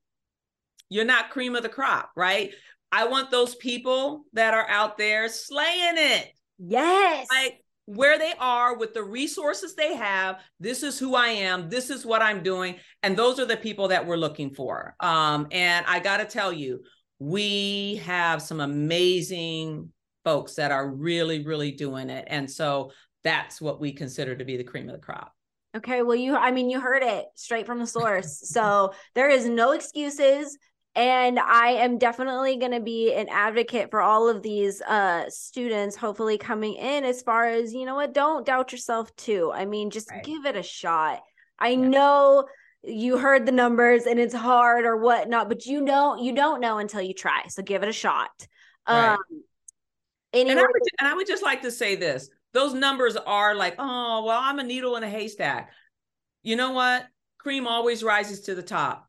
you're 0.90 1.06
not 1.06 1.30
cream 1.30 1.56
of 1.56 1.64
the 1.64 1.70
crop, 1.70 2.12
right? 2.16 2.52
I 2.92 3.08
want 3.08 3.32
those 3.32 3.56
people 3.56 4.26
that 4.34 4.54
are 4.54 4.68
out 4.68 4.98
there 4.98 5.30
slaying 5.30 5.96
it. 5.98 6.32
Yes. 6.58 7.28
Like 7.32 7.64
where 7.86 8.20
they 8.20 8.34
are 8.40 8.78
with 8.78 8.94
the 8.94 9.04
resources 9.04 9.74
they 9.76 9.96
have. 9.96 10.40
This 10.60 10.84
is 10.84 11.00
who 11.00 11.16
I 11.16 11.28
am. 11.30 11.70
This 11.70 11.90
is 11.90 12.06
what 12.06 12.22
I'm 12.22 12.44
doing. 12.44 12.76
And 13.02 13.18
those 13.18 13.40
are 13.40 13.46
the 13.46 13.58
people 13.58 13.88
that 13.88 14.06
we're 14.06 14.16
looking 14.16 14.54
for. 14.54 14.96
Um, 15.00 15.48
and 15.52 15.86
I 15.88 16.00
got 16.00 16.18
to 16.18 16.26
tell 16.26 16.54
you, 16.54 16.82
we 17.18 17.96
have 18.06 18.42
some 18.42 18.60
amazing 18.60 19.92
folks 20.24 20.56
that 20.56 20.72
are 20.72 20.88
really, 20.88 21.44
really 21.44 21.72
doing 21.72 22.10
it. 22.10 22.26
And 22.28 22.50
so 22.50 22.92
that's 23.24 23.60
what 23.60 23.82
we 23.82 23.92
consider 23.92 24.36
to 24.36 24.46
be 24.46 24.58
the 24.58 24.64
cream 24.64 24.88
of 24.88 24.94
the 24.94 25.02
crop. 25.02 25.34
Okay, 25.76 26.02
well, 26.02 26.16
you, 26.16 26.36
I 26.36 26.52
mean, 26.52 26.70
you 26.70 26.80
heard 26.80 27.04
it 27.04 27.26
straight 27.36 27.66
from 27.66 27.80
the 27.80 27.88
source. 27.88 28.40
so 28.44 28.94
there 29.16 29.30
is 29.30 29.48
no 29.48 29.72
excuses. 29.72 30.58
And 30.96 31.40
I 31.40 31.70
am 31.70 31.98
definitely 31.98 32.58
going 32.58 32.72
to 32.72 32.80
be 32.80 33.14
an 33.14 33.28
advocate 33.30 33.92
for 33.92 34.02
all 34.02 34.28
of 34.28 34.42
these 34.42 34.82
uh, 34.82 35.30
students, 35.30 35.96
hopefully 35.96 36.38
coming 36.38 36.74
in 36.74 37.04
as 37.04 37.22
far 37.22 37.48
as, 37.48 37.74
you 37.74 37.86
know 37.86 37.96
what, 37.96 38.14
don't 38.14 38.46
doubt 38.46 38.72
yourself 38.72 39.16
too. 39.16 39.52
I 39.54 39.66
mean, 39.66 39.92
just 39.92 40.10
right. 40.12 40.24
give 40.24 40.46
it 40.46 40.56
a 40.56 40.64
shot. 40.64 41.22
I 41.60 41.70
yeah. 41.70 41.88
know 41.88 42.48
you 42.84 43.18
heard 43.18 43.46
the 43.46 43.52
numbers 43.52 44.06
and 44.06 44.20
it's 44.20 44.34
hard 44.34 44.86
or 44.86 44.98
whatnot, 44.98 45.48
but 45.48 45.66
you 45.66 45.82
know, 45.82 46.16
you 46.16 46.34
don't 46.34 46.60
know 46.60 46.80
until 46.80 47.02
you 47.02 47.14
try. 47.14 47.44
So 47.50 47.62
give 47.62 47.84
it 47.84 47.90
a 47.90 47.94
shot. 47.94 48.30
Right. 48.88 49.14
Um, 49.14 49.20
and, 50.34 50.52
I 50.52 50.56
would, 50.56 50.82
and 51.00 51.08
I 51.08 51.14
would 51.14 51.28
just 51.28 51.44
like 51.44 51.62
to 51.64 51.72
say 51.72 51.96
this 51.96 52.30
those 52.54 52.74
numbers 52.74 53.16
are 53.16 53.56
like, 53.56 53.76
oh, 53.78 54.24
well, 54.26 54.40
I'm 54.42 54.60
a 54.60 54.64
needle 54.64 54.96
in 54.96 55.04
a 55.04 55.10
haystack. 55.10 55.72
You 56.42 56.56
know 56.56 56.72
what? 56.72 57.06
Cream 57.38 57.68
always 57.68 58.04
rises 58.04 58.42
to 58.42 58.56
the 58.56 58.64
top. 58.64 59.09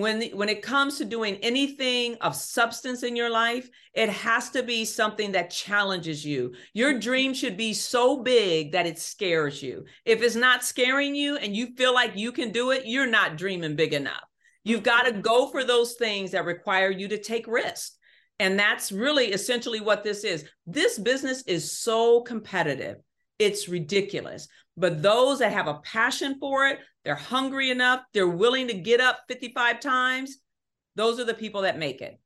When, 0.00 0.22
when 0.30 0.48
it 0.48 0.62
comes 0.62 0.96
to 0.98 1.04
doing 1.04 1.36
anything 1.36 2.16
of 2.20 2.34
substance 2.34 3.02
in 3.02 3.16
your 3.16 3.28
life, 3.28 3.68
it 3.92 4.08
has 4.08 4.50
to 4.50 4.62
be 4.62 4.84
something 4.84 5.32
that 5.32 5.50
challenges 5.50 6.24
you. 6.24 6.54
Your 6.72 6.98
dream 6.98 7.34
should 7.34 7.56
be 7.56 7.74
so 7.74 8.22
big 8.22 8.72
that 8.72 8.86
it 8.86 8.98
scares 8.98 9.62
you. 9.62 9.84
If 10.04 10.22
it's 10.22 10.36
not 10.36 10.64
scaring 10.64 11.14
you 11.14 11.36
and 11.36 11.54
you 11.54 11.74
feel 11.76 11.92
like 11.92 12.16
you 12.16 12.32
can 12.32 12.50
do 12.50 12.70
it, 12.70 12.86
you're 12.86 13.06
not 13.06 13.36
dreaming 13.36 13.76
big 13.76 13.92
enough. 13.92 14.24
You've 14.64 14.82
got 14.82 15.02
to 15.02 15.12
go 15.12 15.48
for 15.48 15.64
those 15.64 15.94
things 15.94 16.30
that 16.30 16.44
require 16.44 16.90
you 16.90 17.08
to 17.08 17.18
take 17.18 17.46
risks. 17.46 17.98
And 18.38 18.58
that's 18.58 18.90
really 18.90 19.26
essentially 19.26 19.80
what 19.80 20.02
this 20.02 20.24
is. 20.24 20.46
This 20.66 20.98
business 20.98 21.42
is 21.46 21.70
so 21.70 22.22
competitive. 22.22 22.96
It's 23.38 23.68
ridiculous. 23.68 24.48
But 24.80 25.02
those 25.02 25.40
that 25.40 25.52
have 25.52 25.68
a 25.68 25.74
passion 25.74 26.38
for 26.40 26.66
it, 26.66 26.78
they're 27.04 27.14
hungry 27.14 27.70
enough, 27.70 28.00
they're 28.14 28.26
willing 28.26 28.68
to 28.68 28.74
get 28.74 29.00
up 29.00 29.20
55 29.28 29.78
times, 29.80 30.38
those 30.96 31.20
are 31.20 31.24
the 31.24 31.34
people 31.34 31.62
that 31.62 31.78
make 31.78 32.00
it. 32.00 32.18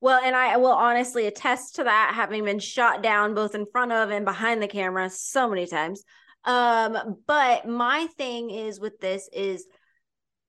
Well, 0.00 0.20
and 0.22 0.36
I 0.36 0.58
will 0.58 0.72
honestly 0.72 1.26
attest 1.26 1.76
to 1.76 1.84
that, 1.84 2.12
having 2.14 2.44
been 2.44 2.58
shot 2.58 3.02
down 3.02 3.34
both 3.34 3.54
in 3.54 3.64
front 3.72 3.92
of 3.92 4.10
and 4.10 4.26
behind 4.26 4.62
the 4.62 4.68
camera 4.68 5.08
so 5.08 5.48
many 5.48 5.66
times. 5.66 6.04
Um, 6.44 7.16
but 7.26 7.66
my 7.66 8.06
thing 8.18 8.50
is 8.50 8.78
with 8.78 9.00
this 9.00 9.28
is 9.32 9.66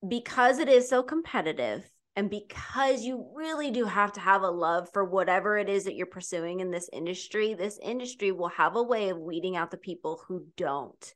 because 0.07 0.59
it 0.59 0.67
is 0.67 0.89
so 0.89 1.01
competitive 1.01 1.89
and 2.17 2.29
because 2.29 3.03
you 3.03 3.31
really 3.35 3.71
do 3.71 3.85
have 3.85 4.11
to 4.13 4.19
have 4.19 4.41
a 4.41 4.49
love 4.49 4.89
for 4.91 5.05
whatever 5.05 5.57
it 5.57 5.69
is 5.69 5.85
that 5.85 5.95
you're 5.95 6.07
pursuing 6.07 6.59
in 6.59 6.71
this 6.71 6.89
industry, 6.91 7.53
this 7.53 7.79
industry 7.81 8.31
will 8.31 8.49
have 8.49 8.75
a 8.75 8.83
way 8.83 9.09
of 9.09 9.17
weeding 9.17 9.55
out 9.55 9.71
the 9.71 9.77
people 9.77 10.21
who 10.27 10.45
don't 10.57 11.13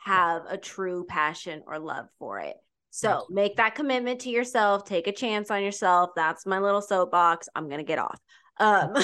have 0.00 0.42
a 0.48 0.56
true 0.56 1.04
passion 1.08 1.62
or 1.66 1.78
love 1.78 2.06
for 2.18 2.40
it. 2.40 2.56
So 2.90 3.26
make 3.30 3.56
that 3.56 3.76
commitment 3.76 4.22
to 4.22 4.30
yourself, 4.30 4.84
take 4.84 5.06
a 5.06 5.12
chance 5.12 5.50
on 5.50 5.62
yourself. 5.62 6.10
That's 6.16 6.44
my 6.44 6.58
little 6.58 6.82
soapbox. 6.82 7.48
I'm 7.54 7.68
going 7.68 7.78
to 7.78 7.84
get 7.84 8.00
off. 8.00 8.18
Um, 8.58 8.90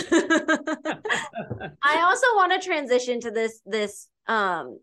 I 1.82 2.02
also 2.02 2.26
want 2.34 2.52
to 2.60 2.66
transition 2.66 3.20
to 3.20 3.30
this 3.30 3.60
this 3.64 4.08
um 4.26 4.78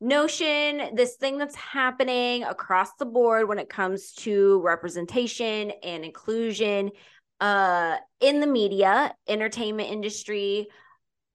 notion, 0.00 0.94
this 0.94 1.14
thing 1.16 1.38
that's 1.38 1.54
happening 1.54 2.42
across 2.42 2.88
the 2.98 3.06
board 3.06 3.48
when 3.48 3.60
it 3.60 3.68
comes 3.68 4.12
to 4.12 4.60
representation 4.62 5.70
and 5.82 6.04
inclusion 6.04 6.90
uh, 7.40 7.96
in 8.20 8.40
the 8.40 8.46
media, 8.46 9.14
entertainment 9.28 9.90
industry. 9.90 10.66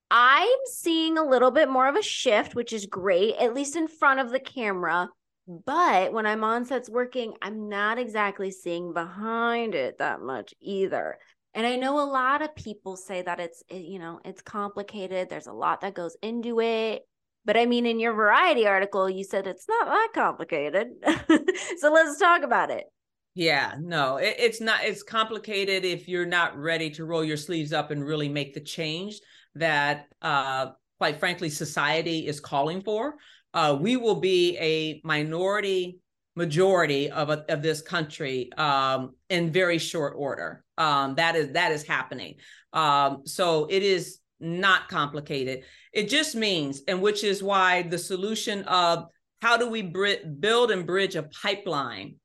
I'm 0.10 0.60
seeing 0.72 1.18
a 1.18 1.26
little 1.26 1.52
bit 1.52 1.70
more 1.70 1.88
of 1.88 1.96
a 1.96 2.02
shift, 2.02 2.56
which 2.56 2.72
is 2.72 2.86
great, 2.86 3.36
at 3.36 3.54
least 3.54 3.76
in 3.76 3.88
front 3.88 4.20
of 4.20 4.32
the 4.32 4.40
camera. 4.40 5.10
But 5.48 6.14
when 6.14 6.26
I'm 6.26 6.44
on 6.44 6.66
sets 6.66 6.90
working, 6.90 7.34
I'm 7.42 7.70
not 7.70 7.98
exactly 7.98 8.52
seeing 8.52 8.94
behind 8.94 9.76
it 9.76 9.98
that 10.00 10.22
much 10.22 10.54
either. 10.62 11.18
And 11.54 11.66
I 11.66 11.76
know 11.76 12.00
a 12.00 12.12
lot 12.12 12.42
of 12.42 12.56
people 12.56 12.98
say 12.98 13.22
that 13.22 13.40
it's, 13.40 13.64
eh, 13.70 13.78
you 13.78 14.00
know, 14.00 14.20
it's 14.24 14.42
complicated. 14.42 15.30
There's 15.30 15.48
a 15.48 15.54
lot 15.54 15.82
that 15.82 15.94
goes 15.94 16.16
into 16.22 16.60
it. 16.60 17.04
But 17.46 17.58
I 17.58 17.66
mean, 17.66 17.86
in 17.86 18.00
your 18.00 18.14
variety 18.14 18.68
article, 18.68 19.10
you 19.10 19.24
said 19.24 19.48
it's 19.48 19.68
not 19.68 19.88
that 19.88 20.10
complicated. 20.14 20.88
so 21.78 21.92
let's 21.92 22.20
talk 22.20 22.44
about 22.44 22.70
it. 22.70 22.84
Yeah, 23.34 23.76
no, 23.80 24.18
it, 24.18 24.36
it's 24.40 24.60
not. 24.60 24.84
It's 24.84 25.04
complicated 25.04 25.86
if 25.86 26.08
you're 26.08 26.26
not 26.26 26.58
ready 26.58 26.90
to 26.92 27.06
roll 27.06 27.24
your 27.24 27.38
sleeves 27.38 27.72
up 27.72 27.92
and 27.92 28.04
really 28.04 28.28
make 28.28 28.54
the 28.54 28.60
change 28.60 29.22
that, 29.60 30.08
uh, 30.22 30.72
quite 30.98 31.20
frankly, 31.20 31.50
society 31.50 32.28
is 32.28 32.40
calling 32.40 32.82
for. 32.82 33.16
Uh, 33.54 33.78
we 33.80 33.98
will 33.98 34.20
be 34.20 34.58
a 34.58 35.02
minority 35.04 36.00
majority 36.36 37.10
of, 37.10 37.32
a, 37.32 37.44
of 37.50 37.64
this 37.64 37.82
country 37.82 38.52
um, 38.58 39.16
in 39.30 39.52
very 39.52 39.80
short 39.80 40.14
order. 40.16 40.64
Um, 40.78 41.16
that 41.16 41.36
is 41.36 41.54
that 41.54 41.72
is 41.72 41.84
happening. 41.84 42.36
Um, 42.74 43.24
so 43.26 43.66
it 43.70 43.82
is 43.82 44.20
not 44.40 44.88
complicated. 44.88 45.64
It 45.94 46.10
just 46.10 46.36
means, 46.36 46.84
and 46.88 47.02
which 47.02 47.24
is 47.24 47.42
why 47.42 47.82
the 47.82 47.98
solution 47.98 48.64
of 48.66 49.06
how 49.42 49.58
do 49.58 49.68
we 49.68 49.82
build 49.82 50.72
and 50.72 50.86
bridge 50.86 51.16
a 51.16 51.24
pipeline 51.24 52.16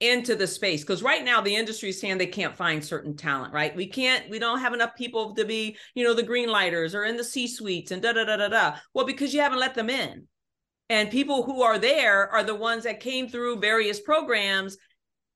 into 0.00 0.34
the 0.34 0.46
space 0.46 0.82
because 0.82 1.02
right 1.02 1.24
now 1.24 1.40
the 1.40 1.56
industry 1.56 1.88
is 1.88 1.98
saying 1.98 2.18
they 2.18 2.26
can't 2.26 2.54
find 2.54 2.84
certain 2.84 3.16
talent 3.16 3.54
right? 3.54 3.74
We 3.74 3.86
can't 3.86 4.28
we 4.28 4.38
don't 4.38 4.60
have 4.60 4.74
enough 4.74 4.94
people 4.94 5.34
to 5.34 5.44
be 5.44 5.76
you 5.94 6.04
know 6.04 6.12
the 6.12 6.22
green 6.22 6.50
lighters 6.50 6.94
or 6.94 7.04
in 7.04 7.16
the 7.16 7.24
c 7.24 7.46
suites 7.46 7.92
and 7.92 8.02
da 8.02 8.12
da 8.12 8.24
da 8.24 8.36
da 8.36 8.48
da. 8.48 8.76
Well 8.92 9.06
because 9.06 9.32
you 9.32 9.40
haven't 9.40 9.58
let 9.58 9.74
them 9.74 9.88
in. 9.88 10.26
And 10.90 11.10
people 11.10 11.42
who 11.42 11.62
are 11.62 11.78
there 11.78 12.30
are 12.30 12.44
the 12.44 12.54
ones 12.54 12.84
that 12.84 13.00
came 13.00 13.28
through 13.28 13.58
various 13.58 13.98
programs 13.98 14.76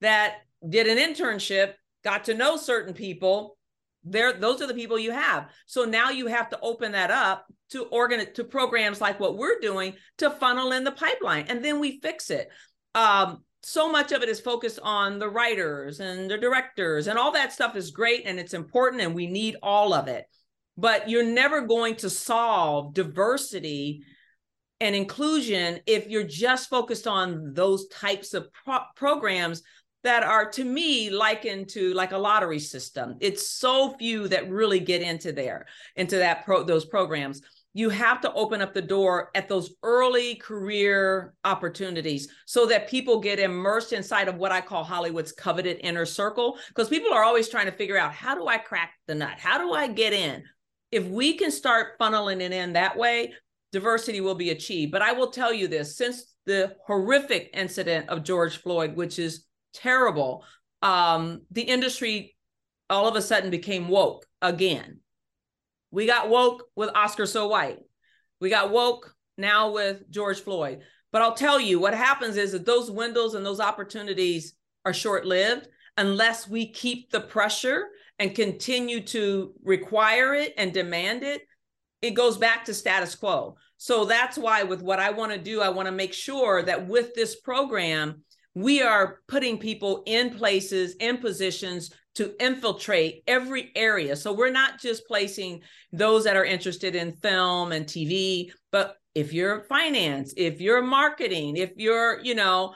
that 0.02 0.36
did 0.68 0.86
an 0.86 0.98
internship 0.98 1.72
got 2.04 2.24
to 2.24 2.34
know 2.34 2.58
certain 2.58 2.92
people. 2.92 3.56
There 4.04 4.34
those 4.34 4.60
are 4.60 4.66
the 4.66 4.74
people 4.74 4.98
you 4.98 5.12
have. 5.12 5.48
So 5.64 5.86
now 5.86 6.10
you 6.10 6.26
have 6.26 6.50
to 6.50 6.60
open 6.60 6.92
that 6.92 7.10
up 7.10 7.46
to 7.70 7.84
organ 7.84 8.30
to 8.34 8.44
programs 8.44 9.00
like 9.00 9.18
what 9.20 9.38
we're 9.38 9.58
doing 9.60 9.94
to 10.18 10.28
funnel 10.28 10.72
in 10.72 10.84
the 10.84 10.92
pipeline 10.92 11.46
and 11.48 11.64
then 11.64 11.80
we 11.80 11.98
fix 12.00 12.28
it. 12.28 12.50
Um 12.94 13.42
so 13.62 13.90
much 13.90 14.12
of 14.12 14.22
it 14.22 14.28
is 14.28 14.40
focused 14.40 14.78
on 14.82 15.18
the 15.18 15.28
writers 15.28 16.00
and 16.00 16.30
the 16.30 16.38
directors 16.38 17.06
and 17.06 17.18
all 17.18 17.32
that 17.32 17.52
stuff 17.52 17.76
is 17.76 17.90
great 17.90 18.22
and 18.24 18.38
it's 18.38 18.54
important 18.54 19.02
and 19.02 19.14
we 19.14 19.26
need 19.26 19.56
all 19.62 19.92
of 19.92 20.08
it. 20.08 20.26
But 20.76 21.10
you're 21.10 21.24
never 21.24 21.62
going 21.62 21.96
to 21.96 22.10
solve 22.10 22.94
diversity 22.94 24.02
and 24.80 24.96
inclusion 24.96 25.80
if 25.86 26.08
you're 26.08 26.24
just 26.24 26.70
focused 26.70 27.06
on 27.06 27.52
those 27.52 27.86
types 27.88 28.32
of 28.32 28.50
pro- 28.52 28.78
programs 28.96 29.62
that 30.02 30.22
are 30.22 30.50
to 30.50 30.64
me 30.64 31.10
likened 31.10 31.68
to 31.68 31.92
like 31.92 32.12
a 32.12 32.18
lottery 32.18 32.58
system. 32.58 33.16
It's 33.20 33.50
so 33.50 33.94
few 33.98 34.28
that 34.28 34.50
really 34.50 34.80
get 34.80 35.02
into 35.02 35.32
there 35.32 35.66
into 35.96 36.16
that 36.16 36.46
pro 36.46 36.62
those 36.62 36.86
programs 36.86 37.42
you 37.72 37.88
have 37.88 38.20
to 38.20 38.32
open 38.32 38.60
up 38.60 38.74
the 38.74 38.82
door 38.82 39.30
at 39.34 39.48
those 39.48 39.74
early 39.82 40.34
career 40.36 41.34
opportunities 41.44 42.28
so 42.44 42.66
that 42.66 42.88
people 42.88 43.20
get 43.20 43.38
immersed 43.38 43.92
inside 43.92 44.28
of 44.28 44.36
what 44.36 44.50
I 44.50 44.60
call 44.60 44.82
Hollywood's 44.82 45.32
coveted 45.32 45.78
inner 45.82 46.04
circle. 46.04 46.58
Because 46.68 46.88
people 46.88 47.12
are 47.12 47.22
always 47.22 47.48
trying 47.48 47.66
to 47.66 47.72
figure 47.72 47.96
out 47.96 48.12
how 48.12 48.34
do 48.34 48.48
I 48.48 48.58
crack 48.58 48.94
the 49.06 49.14
nut? 49.14 49.38
How 49.38 49.58
do 49.58 49.72
I 49.72 49.86
get 49.86 50.12
in? 50.12 50.42
If 50.90 51.06
we 51.06 51.34
can 51.34 51.52
start 51.52 51.98
funneling 52.00 52.40
it 52.40 52.52
in 52.52 52.72
that 52.72 52.98
way, 52.98 53.34
diversity 53.70 54.20
will 54.20 54.34
be 54.34 54.50
achieved. 54.50 54.90
But 54.90 55.02
I 55.02 55.12
will 55.12 55.30
tell 55.30 55.52
you 55.52 55.68
this 55.68 55.96
since 55.96 56.34
the 56.46 56.74
horrific 56.86 57.50
incident 57.54 58.08
of 58.08 58.24
George 58.24 58.56
Floyd, 58.56 58.96
which 58.96 59.20
is 59.20 59.44
terrible, 59.72 60.44
um, 60.82 61.42
the 61.52 61.62
industry 61.62 62.34
all 62.88 63.06
of 63.06 63.14
a 63.14 63.22
sudden 63.22 63.50
became 63.50 63.86
woke 63.86 64.26
again. 64.42 64.98
We 65.90 66.06
got 66.06 66.28
woke 66.28 66.66
with 66.76 66.90
Oscars 66.90 67.28
So 67.28 67.48
White. 67.48 67.78
We 68.40 68.50
got 68.50 68.70
woke 68.70 69.14
now 69.36 69.72
with 69.72 70.08
George 70.10 70.40
Floyd. 70.40 70.80
But 71.12 71.22
I'll 71.22 71.34
tell 71.34 71.60
you 71.60 71.80
what 71.80 71.94
happens 71.94 72.36
is 72.36 72.52
that 72.52 72.66
those 72.66 72.90
windows 72.90 73.34
and 73.34 73.44
those 73.44 73.60
opportunities 73.60 74.54
are 74.84 74.94
short 74.94 75.26
lived 75.26 75.68
unless 75.96 76.48
we 76.48 76.70
keep 76.70 77.10
the 77.10 77.20
pressure 77.20 77.88
and 78.18 78.34
continue 78.34 79.00
to 79.00 79.52
require 79.64 80.34
it 80.34 80.54
and 80.56 80.72
demand 80.72 81.22
it 81.22 81.42
it 82.02 82.12
goes 82.12 82.38
back 82.38 82.64
to 82.64 82.74
status 82.74 83.14
quo. 83.14 83.56
So 83.76 84.04
that's 84.04 84.38
why, 84.38 84.62
with 84.62 84.82
what 84.82 85.00
I 85.00 85.10
want 85.10 85.32
to 85.32 85.38
do, 85.38 85.60
I 85.60 85.68
want 85.68 85.86
to 85.86 85.92
make 85.92 86.12
sure 86.12 86.62
that 86.62 86.86
with 86.86 87.14
this 87.14 87.40
program, 87.40 88.22
we 88.54 88.82
are 88.82 89.20
putting 89.28 89.58
people 89.58 90.02
in 90.06 90.30
places, 90.36 90.96
in 90.96 91.18
positions 91.18 91.90
to 92.16 92.34
infiltrate 92.42 93.22
every 93.26 93.70
area. 93.76 94.16
So 94.16 94.32
we're 94.32 94.50
not 94.50 94.80
just 94.80 95.06
placing 95.06 95.62
those 95.92 96.24
that 96.24 96.36
are 96.36 96.44
interested 96.44 96.94
in 96.94 97.12
film 97.12 97.72
and 97.72 97.86
TV, 97.86 98.50
but 98.72 98.96
if 99.14 99.32
you're 99.32 99.64
finance, 99.64 100.34
if 100.36 100.60
you're 100.60 100.82
marketing, 100.82 101.56
if 101.56 101.72
you're, 101.76 102.20
you 102.20 102.34
know, 102.34 102.74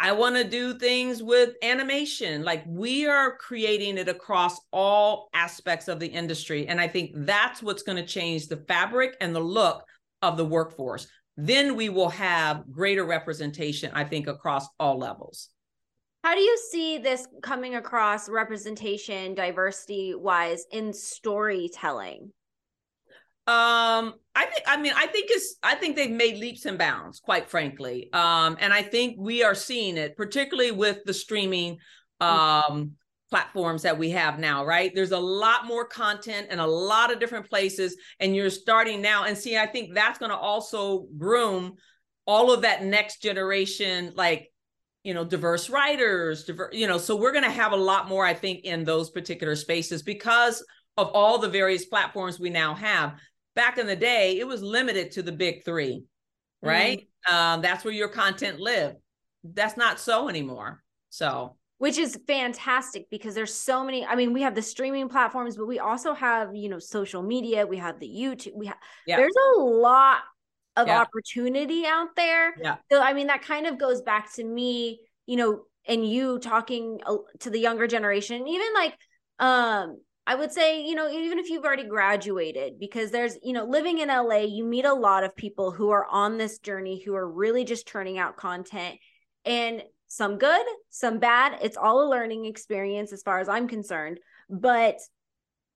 I 0.00 0.12
want 0.12 0.36
to 0.36 0.44
do 0.44 0.78
things 0.78 1.22
with 1.22 1.54
animation. 1.62 2.44
Like 2.44 2.62
we 2.66 3.06
are 3.06 3.36
creating 3.36 3.98
it 3.98 4.08
across 4.08 4.60
all 4.72 5.28
aspects 5.34 5.88
of 5.88 5.98
the 5.98 6.06
industry. 6.06 6.68
And 6.68 6.80
I 6.80 6.86
think 6.86 7.10
that's 7.14 7.62
what's 7.62 7.82
going 7.82 7.96
to 7.96 8.06
change 8.06 8.46
the 8.46 8.64
fabric 8.68 9.16
and 9.20 9.34
the 9.34 9.40
look 9.40 9.84
of 10.22 10.36
the 10.36 10.44
workforce. 10.44 11.08
Then 11.36 11.74
we 11.74 11.88
will 11.88 12.10
have 12.10 12.64
greater 12.70 13.04
representation, 13.04 13.90
I 13.92 14.04
think, 14.04 14.28
across 14.28 14.66
all 14.78 14.98
levels. 14.98 15.48
How 16.24 16.34
do 16.34 16.40
you 16.40 16.58
see 16.70 16.98
this 16.98 17.26
coming 17.42 17.76
across 17.76 18.28
representation, 18.28 19.34
diversity 19.34 20.14
wise 20.14 20.64
in 20.72 20.92
storytelling? 20.92 22.32
Um, 23.46 24.14
I 24.34 24.44
think 24.44 24.64
I 24.66 24.76
mean 24.76 24.92
I 24.94 25.06
think 25.06 25.28
it's 25.30 25.56
I 25.62 25.74
think 25.74 25.96
they've 25.96 26.10
made 26.10 26.36
leaps 26.36 26.66
and 26.66 26.76
bounds, 26.76 27.18
quite 27.18 27.48
frankly. 27.48 28.10
Um, 28.12 28.58
and 28.60 28.74
I 28.74 28.82
think 28.82 29.16
we 29.18 29.42
are 29.42 29.54
seeing 29.54 29.96
it, 29.96 30.16
particularly 30.16 30.70
with 30.70 30.98
the 31.06 31.14
streaming 31.14 31.78
um 32.20 32.92
platforms 33.30 33.82
that 33.82 33.98
we 33.98 34.10
have 34.10 34.38
now, 34.38 34.64
right? 34.64 34.90
There's 34.94 35.12
a 35.12 35.18
lot 35.18 35.66
more 35.66 35.84
content 35.86 36.48
and 36.50 36.60
a 36.60 36.66
lot 36.66 37.12
of 37.12 37.20
different 37.20 37.48
places, 37.48 37.96
and 38.20 38.34
you're 38.34 38.50
starting 38.50 39.00
now. 39.00 39.24
And 39.24 39.36
see, 39.36 39.56
I 39.56 39.66
think 39.66 39.94
that's 39.94 40.18
going 40.18 40.30
to 40.30 40.36
also 40.36 41.06
groom 41.16 41.76
all 42.26 42.52
of 42.52 42.62
that 42.62 42.84
next 42.84 43.22
generation, 43.22 44.12
like 44.14 44.50
you 45.08 45.14
know, 45.14 45.24
diverse 45.24 45.70
writers, 45.70 46.44
diverse, 46.44 46.74
you 46.74 46.86
know. 46.86 46.98
So 46.98 47.16
we're 47.16 47.32
going 47.32 47.44
to 47.44 47.50
have 47.50 47.72
a 47.72 47.76
lot 47.76 48.10
more, 48.10 48.26
I 48.26 48.34
think, 48.34 48.64
in 48.64 48.84
those 48.84 49.08
particular 49.08 49.56
spaces 49.56 50.02
because 50.02 50.62
of 50.98 51.08
all 51.14 51.38
the 51.38 51.48
various 51.48 51.86
platforms 51.86 52.38
we 52.38 52.50
now 52.50 52.74
have 52.74 53.14
back 53.56 53.78
in 53.78 53.86
the 53.86 53.96
day, 53.96 54.38
it 54.38 54.46
was 54.46 54.62
limited 54.62 55.12
to 55.12 55.22
the 55.22 55.32
big 55.32 55.64
three, 55.64 56.04
right? 56.60 57.08
Mm. 57.26 57.32
Um, 57.32 57.62
that's 57.62 57.86
where 57.86 57.94
your 57.94 58.08
content 58.08 58.60
lived. 58.60 58.96
That's 59.42 59.78
not 59.78 59.98
so 59.98 60.28
anymore. 60.28 60.82
So, 61.08 61.56
which 61.78 61.96
is 61.96 62.20
fantastic 62.26 63.08
because 63.10 63.34
there's 63.34 63.54
so 63.54 63.82
many. 63.82 64.04
I 64.04 64.14
mean, 64.14 64.34
we 64.34 64.42
have 64.42 64.54
the 64.54 64.60
streaming 64.60 65.08
platforms, 65.08 65.56
but 65.56 65.66
we 65.66 65.78
also 65.78 66.12
have, 66.12 66.54
you 66.54 66.68
know, 66.68 66.78
social 66.78 67.22
media. 67.22 67.66
We 67.66 67.78
have 67.78 67.98
the 67.98 68.06
YouTube. 68.06 68.56
We 68.56 68.66
have, 68.66 68.76
yeah. 69.06 69.16
there's 69.16 69.32
a 69.56 69.60
lot 69.60 70.18
of 70.78 70.86
yeah. 70.86 71.00
opportunity 71.00 71.84
out 71.84 72.14
there. 72.16 72.54
Yeah. 72.62 72.76
So, 72.90 73.02
I 73.02 73.12
mean, 73.12 73.26
that 73.26 73.42
kind 73.42 73.66
of 73.66 73.78
goes 73.78 74.00
back 74.00 74.32
to 74.34 74.44
me, 74.44 75.00
you 75.26 75.36
know, 75.36 75.62
and 75.86 76.08
you 76.08 76.38
talking 76.38 77.00
to 77.40 77.50
the 77.50 77.58
younger 77.58 77.86
generation, 77.86 78.46
even 78.46 78.68
like, 78.74 78.94
um, 79.40 79.98
I 80.26 80.34
would 80.34 80.52
say, 80.52 80.84
you 80.84 80.94
know, 80.94 81.10
even 81.10 81.38
if 81.38 81.48
you've 81.48 81.64
already 81.64 81.88
graduated, 81.88 82.78
because 82.78 83.10
there's, 83.10 83.36
you 83.42 83.54
know, 83.54 83.64
living 83.64 83.98
in 83.98 84.08
LA, 84.08 84.40
you 84.40 84.64
meet 84.64 84.84
a 84.84 84.92
lot 84.92 85.24
of 85.24 85.34
people 85.34 85.70
who 85.70 85.90
are 85.90 86.06
on 86.06 86.36
this 86.36 86.58
journey 86.58 87.02
who 87.02 87.14
are 87.14 87.28
really 87.28 87.64
just 87.64 87.88
turning 87.88 88.18
out 88.18 88.36
content 88.36 88.98
and 89.44 89.82
some 90.06 90.36
good, 90.36 90.66
some 90.90 91.18
bad. 91.18 91.58
It's 91.62 91.78
all 91.78 92.06
a 92.06 92.10
learning 92.10 92.44
experience 92.44 93.12
as 93.12 93.22
far 93.22 93.40
as 93.40 93.48
I'm 93.48 93.66
concerned. 93.66 94.20
But 94.50 94.98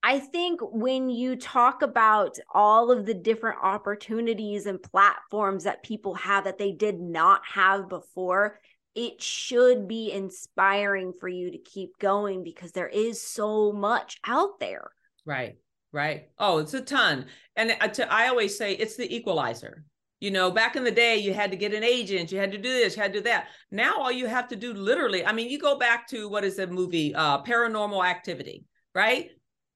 I 0.02 0.18
think 0.18 0.60
when 0.62 1.08
you 1.08 1.36
talk 1.36 1.82
about 1.82 2.36
all 2.52 2.90
of 2.90 3.06
the 3.06 3.14
different 3.14 3.58
opportunities 3.62 4.66
and 4.66 4.82
platforms 4.82 5.64
that 5.64 5.84
people 5.84 6.14
have 6.14 6.44
that 6.44 6.58
they 6.58 6.72
did 6.72 6.98
not 7.00 7.42
have 7.46 7.88
before, 7.88 8.58
it 8.94 9.22
should 9.22 9.86
be 9.86 10.10
inspiring 10.10 11.12
for 11.18 11.28
you 11.28 11.52
to 11.52 11.58
keep 11.58 11.98
going 11.98 12.42
because 12.42 12.72
there 12.72 12.88
is 12.88 13.22
so 13.22 13.72
much 13.72 14.18
out 14.26 14.58
there. 14.58 14.90
Right, 15.24 15.56
right. 15.92 16.28
Oh, 16.36 16.58
it's 16.58 16.74
a 16.74 16.80
ton. 16.80 17.26
And 17.54 17.76
I 17.80 18.26
always 18.26 18.58
say 18.58 18.72
it's 18.72 18.96
the 18.96 19.14
equalizer. 19.14 19.84
You 20.18 20.30
know, 20.30 20.50
back 20.50 20.76
in 20.76 20.84
the 20.84 20.90
day, 20.90 21.16
you 21.16 21.32
had 21.32 21.50
to 21.52 21.56
get 21.56 21.74
an 21.74 21.82
agent, 21.82 22.30
you 22.30 22.38
had 22.38 22.52
to 22.52 22.58
do 22.58 22.68
this, 22.68 22.96
you 22.96 23.02
had 23.02 23.12
to 23.12 23.18
do 23.20 23.24
that. 23.24 23.48
Now, 23.70 23.98
all 23.98 24.12
you 24.12 24.26
have 24.26 24.48
to 24.48 24.56
do 24.56 24.72
literally, 24.72 25.24
I 25.24 25.32
mean, 25.32 25.48
you 25.48 25.58
go 25.58 25.76
back 25.76 26.08
to 26.08 26.28
what 26.28 26.44
is 26.44 26.56
the 26.56 26.66
movie, 26.66 27.14
uh, 27.14 27.42
Paranormal 27.42 28.04
Activity, 28.04 28.64
right? 28.94 29.30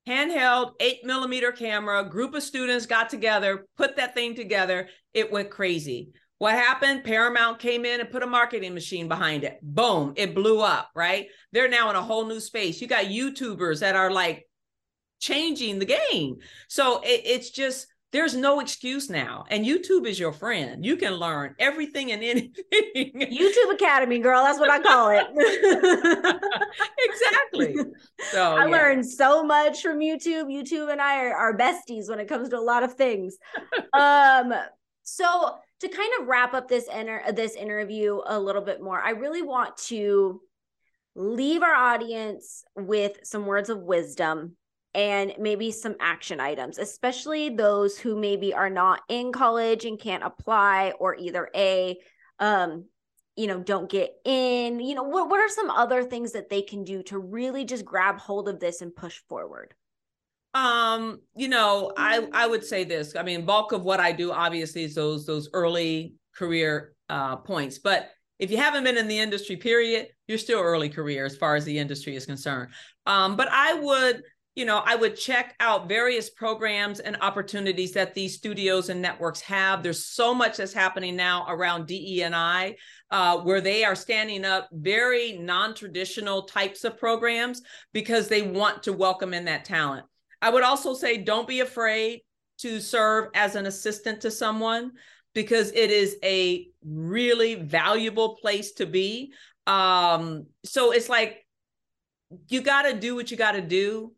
Handheld 0.06 0.74
eight 0.80 1.04
millimeter 1.04 1.50
camera, 1.50 2.08
group 2.08 2.34
of 2.34 2.42
students 2.42 2.86
got 2.86 3.10
together, 3.10 3.66
put 3.76 3.96
that 3.96 4.14
thing 4.14 4.34
together. 4.34 4.88
It 5.12 5.32
went 5.32 5.50
crazy. 5.50 6.12
What 6.38 6.54
happened? 6.54 7.02
Paramount 7.02 7.58
came 7.58 7.84
in 7.84 8.00
and 8.00 8.10
put 8.10 8.22
a 8.22 8.26
marketing 8.26 8.74
machine 8.74 9.08
behind 9.08 9.42
it. 9.42 9.58
Boom, 9.62 10.12
it 10.16 10.34
blew 10.34 10.60
up, 10.60 10.90
right? 10.94 11.28
They're 11.52 11.68
now 11.68 11.90
in 11.90 11.96
a 11.96 12.02
whole 12.02 12.26
new 12.26 12.40
space. 12.40 12.80
You 12.80 12.86
got 12.86 13.06
YouTubers 13.06 13.80
that 13.80 13.96
are 13.96 14.10
like 14.10 14.46
changing 15.18 15.78
the 15.78 15.86
game. 15.86 16.36
So 16.68 17.00
it, 17.00 17.22
it's 17.24 17.50
just, 17.50 17.86
there's 18.16 18.34
no 18.34 18.60
excuse 18.60 19.10
now. 19.10 19.44
And 19.50 19.62
YouTube 19.66 20.06
is 20.06 20.18
your 20.18 20.32
friend. 20.32 20.82
You 20.82 20.96
can 20.96 21.16
learn 21.16 21.54
everything 21.58 22.12
and 22.12 22.24
anything. 22.24 23.12
YouTube 23.14 23.74
Academy, 23.74 24.20
girl. 24.20 24.42
That's 24.42 24.58
what 24.58 24.70
I 24.70 24.80
call 24.80 25.10
it. 25.10 25.26
exactly. 26.98 27.76
So 28.32 28.56
I 28.56 28.64
yeah. 28.64 28.70
learned 28.70 29.04
so 29.04 29.44
much 29.44 29.82
from 29.82 29.98
YouTube. 29.98 30.44
YouTube 30.44 30.90
and 30.90 30.98
I 30.98 31.26
are, 31.26 31.34
are 31.34 31.58
besties 31.58 32.08
when 32.08 32.18
it 32.18 32.26
comes 32.26 32.48
to 32.48 32.58
a 32.58 32.60
lot 32.60 32.82
of 32.82 32.94
things. 32.94 33.36
um, 33.92 34.54
so 35.02 35.56
to 35.80 35.88
kind 35.88 36.10
of 36.18 36.26
wrap 36.26 36.54
up 36.54 36.68
this 36.68 36.88
inter- 36.88 37.30
this 37.32 37.54
interview 37.54 38.22
a 38.26 38.40
little 38.40 38.62
bit 38.62 38.82
more, 38.82 38.98
I 38.98 39.10
really 39.10 39.42
want 39.42 39.76
to 39.88 40.40
leave 41.14 41.62
our 41.62 41.74
audience 41.74 42.64
with 42.74 43.18
some 43.24 43.44
words 43.44 43.68
of 43.68 43.82
wisdom 43.82 44.56
and 44.96 45.34
maybe 45.38 45.70
some 45.70 45.94
action 46.00 46.40
items, 46.40 46.78
especially 46.78 47.50
those 47.50 47.98
who 47.98 48.18
maybe 48.18 48.54
are 48.54 48.70
not 48.70 49.02
in 49.08 49.30
college 49.30 49.84
and 49.84 50.00
can't 50.00 50.24
apply 50.24 50.94
or 50.98 51.14
either 51.14 51.48
a 51.54 51.96
um 52.38 52.86
you 53.34 53.46
know 53.46 53.58
don't 53.60 53.88
get 53.88 54.10
in 54.24 54.78
you 54.78 54.94
know 54.94 55.02
what 55.02 55.30
what 55.30 55.40
are 55.40 55.48
some 55.48 55.70
other 55.70 56.02
things 56.02 56.32
that 56.32 56.50
they 56.50 56.60
can 56.60 56.84
do 56.84 57.02
to 57.02 57.18
really 57.18 57.64
just 57.64 57.82
grab 57.82 58.18
hold 58.18 58.46
of 58.46 58.60
this 58.60 58.82
and 58.82 58.94
push 58.94 59.20
forward 59.28 59.74
um, 60.56 61.20
you 61.34 61.48
know, 61.48 61.92
I 61.98 62.26
I 62.32 62.46
would 62.46 62.64
say 62.64 62.84
this. 62.84 63.14
I 63.14 63.22
mean, 63.22 63.44
bulk 63.44 63.72
of 63.72 63.82
what 63.82 64.00
I 64.00 64.10
do 64.12 64.32
obviously 64.32 64.84
is 64.84 64.94
those 64.94 65.26
those 65.26 65.50
early 65.52 66.14
career 66.34 66.94
uh, 67.10 67.36
points. 67.36 67.78
But 67.78 68.08
if 68.38 68.50
you 68.50 68.56
haven't 68.56 68.84
been 68.84 68.96
in 68.96 69.06
the 69.06 69.18
industry, 69.18 69.56
period, 69.56 70.08
you're 70.26 70.38
still 70.38 70.60
early 70.60 70.88
career 70.88 71.26
as 71.26 71.36
far 71.36 71.56
as 71.56 71.66
the 71.66 71.78
industry 71.78 72.16
is 72.16 72.24
concerned. 72.24 72.70
Um, 73.04 73.36
but 73.36 73.48
I 73.50 73.74
would, 73.74 74.22
you 74.56 74.64
know, 74.64 74.82
I 74.84 74.96
would 74.96 75.16
check 75.16 75.54
out 75.60 75.86
various 75.86 76.30
programs 76.30 76.98
and 77.00 77.18
opportunities 77.20 77.92
that 77.92 78.14
these 78.14 78.34
studios 78.34 78.88
and 78.88 79.02
networks 79.02 79.42
have. 79.42 79.82
There's 79.82 80.06
so 80.06 80.32
much 80.32 80.56
that's 80.56 80.72
happening 80.72 81.14
now 81.14 81.44
around 81.46 81.86
DE 81.86 82.22
and 82.22 82.34
I, 82.34 82.76
uh, 83.10 83.36
where 83.40 83.60
they 83.60 83.84
are 83.84 83.94
standing 83.94 84.46
up 84.46 84.70
very 84.72 85.36
non-traditional 85.36 86.44
types 86.44 86.84
of 86.84 86.98
programs 86.98 87.60
because 87.92 88.28
they 88.28 88.40
want 88.40 88.82
to 88.84 88.94
welcome 88.94 89.34
in 89.34 89.44
that 89.44 89.66
talent. 89.66 90.06
I 90.40 90.48
would 90.48 90.62
also 90.62 90.94
say 90.94 91.18
don't 91.18 91.46
be 91.46 91.60
afraid 91.60 92.22
to 92.60 92.80
serve 92.80 93.28
as 93.34 93.56
an 93.56 93.66
assistant 93.66 94.22
to 94.22 94.30
someone 94.30 94.92
because 95.34 95.70
it 95.72 95.90
is 95.90 96.16
a 96.24 96.66
really 96.82 97.56
valuable 97.56 98.36
place 98.36 98.72
to 98.72 98.86
be. 98.86 99.34
Um, 99.66 100.46
so 100.64 100.92
it's 100.92 101.10
like 101.10 101.44
you 102.48 102.62
got 102.62 102.82
to 102.82 102.94
do 102.94 103.14
what 103.14 103.30
you 103.30 103.36
got 103.36 103.52
to 103.52 103.60
do 103.60 104.15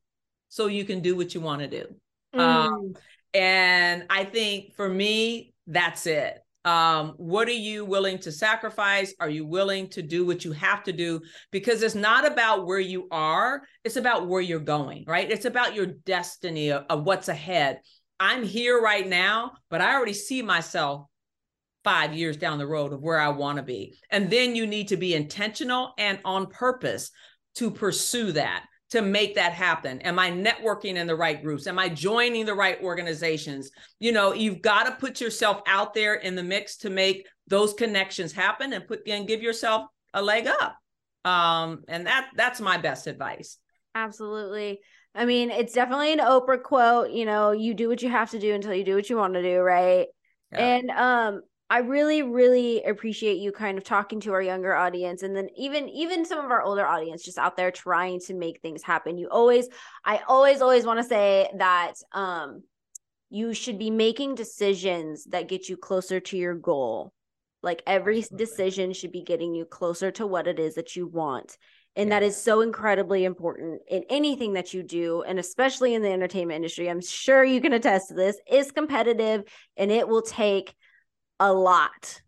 so 0.48 0.66
you 0.66 0.84
can 0.84 1.00
do 1.00 1.16
what 1.16 1.34
you 1.34 1.40
want 1.40 1.60
to 1.62 1.68
do. 1.68 1.86
Um, 2.34 2.40
mm. 2.40 2.66
Um, 2.66 2.94
and 3.34 4.06
I 4.10 4.24
think 4.24 4.74
for 4.74 4.88
me, 4.88 5.52
that's 5.66 6.06
it. 6.06 6.38
Um, 6.64 7.14
what 7.16 7.48
are 7.48 7.52
you 7.52 7.84
willing 7.84 8.18
to 8.20 8.32
sacrifice? 8.32 9.14
Are 9.20 9.30
you 9.30 9.46
willing 9.46 9.88
to 9.90 10.02
do 10.02 10.26
what 10.26 10.44
you 10.44 10.52
have 10.52 10.82
to 10.84 10.92
do? 10.92 11.20
Because 11.50 11.82
it's 11.82 11.94
not 11.94 12.30
about 12.30 12.66
where 12.66 12.80
you 12.80 13.08
are, 13.10 13.62
it's 13.84 13.96
about 13.96 14.26
where 14.26 14.42
you're 14.42 14.60
going, 14.60 15.04
right? 15.06 15.30
It's 15.30 15.44
about 15.44 15.74
your 15.74 15.86
destiny 15.86 16.70
of, 16.70 16.84
of 16.90 17.04
what's 17.04 17.28
ahead. 17.28 17.80
I'm 18.20 18.42
here 18.42 18.82
right 18.82 19.06
now, 19.06 19.52
but 19.70 19.80
I 19.80 19.94
already 19.94 20.12
see 20.12 20.42
myself 20.42 21.06
five 21.84 22.12
years 22.12 22.36
down 22.36 22.58
the 22.58 22.66
road 22.66 22.92
of 22.92 23.00
where 23.00 23.18
I 23.18 23.28
want 23.28 23.56
to 23.56 23.62
be. 23.62 23.96
And 24.10 24.28
then 24.28 24.56
you 24.56 24.66
need 24.66 24.88
to 24.88 24.96
be 24.96 25.14
intentional 25.14 25.94
and 25.96 26.18
on 26.24 26.48
purpose 26.48 27.10
to 27.54 27.70
pursue 27.70 28.32
that 28.32 28.66
to 28.90 29.02
make 29.02 29.34
that 29.34 29.52
happen? 29.52 30.00
Am 30.02 30.18
I 30.18 30.30
networking 30.30 30.96
in 30.96 31.06
the 31.06 31.16
right 31.16 31.42
groups? 31.42 31.66
Am 31.66 31.78
I 31.78 31.88
joining 31.88 32.46
the 32.46 32.54
right 32.54 32.80
organizations? 32.82 33.70
You 34.00 34.12
know, 34.12 34.32
you've 34.32 34.62
got 34.62 34.84
to 34.84 34.92
put 34.92 35.20
yourself 35.20 35.60
out 35.66 35.94
there 35.94 36.14
in 36.14 36.34
the 36.34 36.42
mix 36.42 36.78
to 36.78 36.90
make 36.90 37.26
those 37.46 37.74
connections 37.74 38.32
happen 38.32 38.72
and 38.72 38.86
put 38.86 39.06
and 39.06 39.26
give 39.26 39.42
yourself 39.42 39.86
a 40.14 40.22
leg 40.22 40.46
up. 40.46 40.76
Um, 41.24 41.84
and 41.88 42.06
that 42.06 42.30
that's 42.36 42.60
my 42.60 42.78
best 42.78 43.06
advice. 43.06 43.58
Absolutely. 43.94 44.80
I 45.14 45.24
mean, 45.24 45.50
it's 45.50 45.72
definitely 45.72 46.12
an 46.12 46.20
Oprah 46.20 46.62
quote, 46.62 47.10
you 47.10 47.24
know, 47.24 47.52
you 47.52 47.74
do 47.74 47.88
what 47.88 48.02
you 48.02 48.08
have 48.08 48.30
to 48.30 48.38
do 48.38 48.54
until 48.54 48.74
you 48.74 48.84
do 48.84 48.94
what 48.94 49.10
you 49.10 49.16
want 49.16 49.34
to 49.34 49.42
do, 49.42 49.58
right? 49.58 50.06
Yeah. 50.52 50.58
And 50.58 50.90
um 50.90 51.42
I 51.70 51.78
really, 51.78 52.22
really 52.22 52.82
appreciate 52.82 53.36
you 53.38 53.52
kind 53.52 53.76
of 53.76 53.84
talking 53.84 54.20
to 54.20 54.32
our 54.32 54.40
younger 54.40 54.74
audience 54.74 55.22
and 55.22 55.36
then 55.36 55.48
even 55.56 55.88
even 55.90 56.24
some 56.24 56.42
of 56.42 56.50
our 56.50 56.62
older 56.62 56.86
audience 56.86 57.22
just 57.22 57.36
out 57.38 57.56
there 57.56 57.70
trying 57.70 58.20
to 58.20 58.34
make 58.34 58.60
things 58.60 58.82
happen. 58.82 59.18
You 59.18 59.28
always, 59.28 59.68
I 60.04 60.22
always, 60.26 60.62
always 60.62 60.86
want 60.86 60.98
to 60.98 61.04
say 61.04 61.50
that 61.58 61.94
um 62.12 62.62
you 63.30 63.52
should 63.52 63.78
be 63.78 63.90
making 63.90 64.34
decisions 64.34 65.24
that 65.24 65.48
get 65.48 65.68
you 65.68 65.76
closer 65.76 66.20
to 66.20 66.36
your 66.38 66.54
goal. 66.54 67.12
Like 67.62 67.82
every 67.86 68.24
decision 68.34 68.92
should 68.92 69.12
be 69.12 69.22
getting 69.22 69.54
you 69.54 69.66
closer 69.66 70.10
to 70.12 70.26
what 70.26 70.46
it 70.46 70.58
is 70.58 70.76
that 70.76 70.96
you 70.96 71.06
want. 71.06 71.58
And 71.96 72.08
yeah. 72.08 72.20
that 72.20 72.26
is 72.26 72.40
so 72.40 72.60
incredibly 72.60 73.24
important 73.24 73.82
in 73.88 74.04
anything 74.08 74.54
that 74.54 74.72
you 74.72 74.82
do, 74.82 75.22
and 75.22 75.38
especially 75.38 75.94
in 75.94 76.02
the 76.02 76.10
entertainment 76.10 76.56
industry. 76.56 76.88
I'm 76.88 77.02
sure 77.02 77.44
you 77.44 77.60
can 77.60 77.72
attest 77.72 78.08
to 78.08 78.14
this, 78.14 78.38
is 78.50 78.70
competitive 78.70 79.44
and 79.76 79.90
it 79.90 80.08
will 80.08 80.22
take 80.22 80.72
a 81.40 81.52
lot 81.52 82.22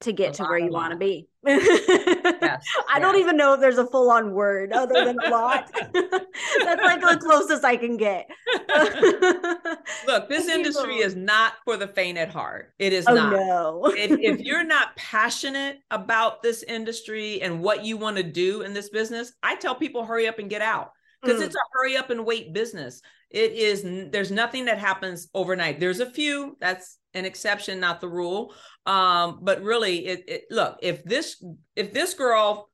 to 0.00 0.12
get 0.12 0.34
a 0.34 0.36
to 0.38 0.42
where 0.44 0.58
you 0.58 0.70
want 0.70 0.92
to 0.92 0.96
be. 0.96 1.28
yes, 1.46 2.64
I 2.92 2.98
don't 2.98 3.16
even 3.16 3.36
know 3.36 3.54
if 3.54 3.60
there's 3.60 3.78
a 3.78 3.86
full 3.86 4.10
on 4.10 4.32
word 4.32 4.72
other 4.72 5.04
than 5.04 5.16
a 5.18 5.28
lot. 5.30 5.70
That's 5.92 6.82
like 6.82 7.00
the 7.00 7.18
closest 7.20 7.64
I 7.64 7.76
can 7.76 7.96
get. 7.96 8.28
Look, 10.06 10.28
this 10.28 10.48
industry 10.48 10.96
is 10.96 11.16
not 11.16 11.54
for 11.64 11.76
the 11.76 11.88
faint 11.88 12.18
at 12.18 12.30
heart. 12.30 12.74
It 12.78 12.92
is 12.92 13.06
oh, 13.08 13.14
not. 13.14 13.32
No. 13.32 13.86
if, 13.96 14.18
if 14.20 14.40
you're 14.40 14.64
not 14.64 14.94
passionate 14.96 15.78
about 15.90 16.42
this 16.42 16.62
industry 16.62 17.40
and 17.42 17.60
what 17.60 17.84
you 17.84 17.96
want 17.96 18.16
to 18.18 18.22
do 18.22 18.62
in 18.62 18.74
this 18.74 18.90
business, 18.90 19.32
I 19.42 19.56
tell 19.56 19.74
people 19.74 20.04
hurry 20.04 20.28
up 20.28 20.38
and 20.38 20.50
get 20.50 20.62
out 20.62 20.92
because 21.22 21.40
mm. 21.40 21.46
it's 21.46 21.56
a 21.56 21.58
hurry 21.72 21.96
up 21.96 22.10
and 22.10 22.24
wait 22.24 22.52
business. 22.52 23.00
It 23.30 23.52
is, 23.52 24.10
there's 24.10 24.30
nothing 24.30 24.66
that 24.66 24.78
happens 24.78 25.28
overnight. 25.34 25.80
There's 25.80 26.00
a 26.00 26.10
few 26.10 26.56
that's 26.60 26.98
an 27.14 27.24
exception, 27.24 27.80
not 27.80 28.00
the 28.00 28.08
rule. 28.08 28.54
Um, 28.86 29.40
but 29.42 29.62
really, 29.62 30.06
it, 30.06 30.24
it 30.28 30.44
look 30.50 30.78
if 30.82 31.04
this 31.04 31.42
if 31.76 31.92
this 31.92 32.14
girl 32.14 32.68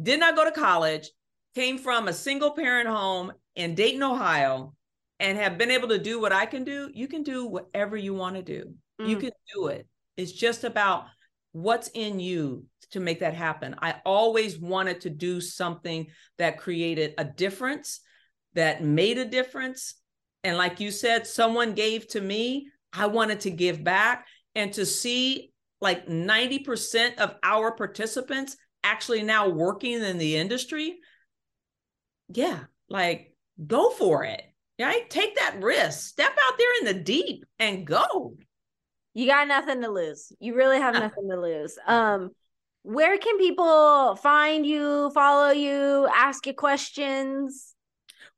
did 0.00 0.20
not 0.20 0.36
go 0.36 0.44
to 0.44 0.52
college, 0.52 1.10
came 1.54 1.78
from 1.78 2.08
a 2.08 2.12
single 2.12 2.52
parent 2.52 2.88
home 2.88 3.32
in 3.56 3.74
Dayton, 3.74 4.02
Ohio, 4.02 4.74
and 5.20 5.36
have 5.38 5.58
been 5.58 5.70
able 5.70 5.88
to 5.88 5.98
do 5.98 6.20
what 6.20 6.32
I 6.32 6.46
can 6.46 6.64
do, 6.64 6.90
you 6.94 7.08
can 7.08 7.22
do 7.22 7.46
whatever 7.46 7.96
you 7.96 8.14
want 8.14 8.36
to 8.36 8.42
do. 8.42 8.74
Mm. 9.00 9.08
You 9.08 9.16
can 9.16 9.32
do 9.54 9.66
it. 9.66 9.86
It's 10.16 10.32
just 10.32 10.64
about 10.64 11.06
what's 11.52 11.88
in 11.94 12.20
you 12.20 12.64
to 12.92 13.00
make 13.00 13.20
that 13.20 13.34
happen. 13.34 13.74
I 13.82 13.96
always 14.04 14.58
wanted 14.58 15.02
to 15.02 15.10
do 15.10 15.40
something 15.40 16.06
that 16.38 16.58
created 16.58 17.14
a 17.18 17.24
difference, 17.24 18.00
that 18.54 18.82
made 18.82 19.18
a 19.18 19.24
difference. 19.24 19.94
And 20.44 20.56
like 20.56 20.80
you 20.80 20.90
said, 20.90 21.26
someone 21.26 21.74
gave 21.74 22.06
to 22.08 22.20
me. 22.20 22.70
I 22.92 23.06
wanted 23.06 23.40
to 23.40 23.50
give 23.50 23.84
back 23.84 24.26
and 24.54 24.72
to 24.74 24.86
see 24.86 25.52
like 25.80 26.06
90% 26.06 27.16
of 27.18 27.36
our 27.42 27.72
participants 27.72 28.56
actually 28.82 29.22
now 29.22 29.48
working 29.48 30.02
in 30.02 30.18
the 30.18 30.36
industry. 30.36 30.98
Yeah, 32.28 32.60
like 32.88 33.34
go 33.64 33.90
for 33.90 34.24
it. 34.24 34.42
Right? 34.80 35.08
Take 35.10 35.36
that 35.36 35.60
risk. 35.60 36.08
Step 36.08 36.30
out 36.30 36.58
there 36.58 36.68
in 36.80 36.84
the 36.86 37.02
deep 37.02 37.44
and 37.58 37.86
go. 37.86 38.36
You 39.12 39.26
got 39.26 39.48
nothing 39.48 39.82
to 39.82 39.90
lose. 39.90 40.32
You 40.38 40.54
really 40.54 40.78
have 40.78 40.94
nothing 40.94 41.28
to 41.28 41.40
lose. 41.40 41.78
Um 41.86 42.30
where 42.82 43.18
can 43.18 43.36
people 43.38 44.16
find 44.16 44.64
you, 44.64 45.10
follow 45.10 45.50
you, 45.50 46.08
ask 46.14 46.46
you 46.46 46.54
questions? 46.54 47.74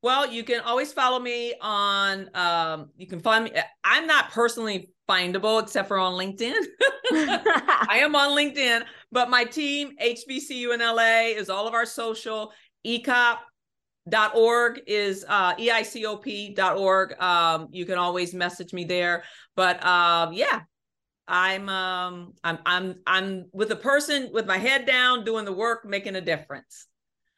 Well, 0.03 0.31
you 0.33 0.45
can 0.45 0.61
always 0.61 0.93
follow 0.93 1.19
me 1.19 1.55
on. 1.61 2.31
Um, 2.35 2.91
you 2.97 3.07
can 3.07 3.21
find 3.21 3.45
me. 3.45 3.53
I'm 3.85 4.07
not 4.07 4.31
personally 4.31 4.91
findable 5.09 5.63
except 5.63 5.89
for 5.89 5.99
on 5.99 6.15
LinkedIn. 6.15 6.55
I 7.13 7.99
am 8.01 8.17
on 8.17 8.31
LinkedIn, 8.31 8.85
but 9.13 9.29
my 9.29 9.45
team, 9.45 9.91
HBCU 10.03 10.73
in 10.73 10.81
LA, 10.81 11.39
is 11.39 11.51
all 11.51 11.69
of 11.69 11.75
our 11.75 11.85
social. 11.85 12.53
ECOP.org 12.87 14.81
is 14.87 15.27
uh, 15.29 15.55
EICOP.org. 15.57 17.21
Um, 17.21 17.69
you 17.71 17.85
can 17.85 17.99
always 17.99 18.33
message 18.33 18.73
me 18.73 18.85
there. 18.85 19.25
But 19.55 19.85
um, 19.85 20.33
yeah, 20.33 20.61
I'm 21.29 21.69
um 21.69 22.33
I'm 22.43 22.59
I'm 22.65 22.95
I'm 23.07 23.45
with 23.53 23.71
a 23.71 23.77
person 23.77 24.31
with 24.33 24.47
my 24.47 24.57
head 24.59 24.87
down 24.87 25.25
doing 25.25 25.45
the 25.45 25.53
work 25.53 25.85
making 25.85 26.17
a 26.17 26.21
difference 26.21 26.87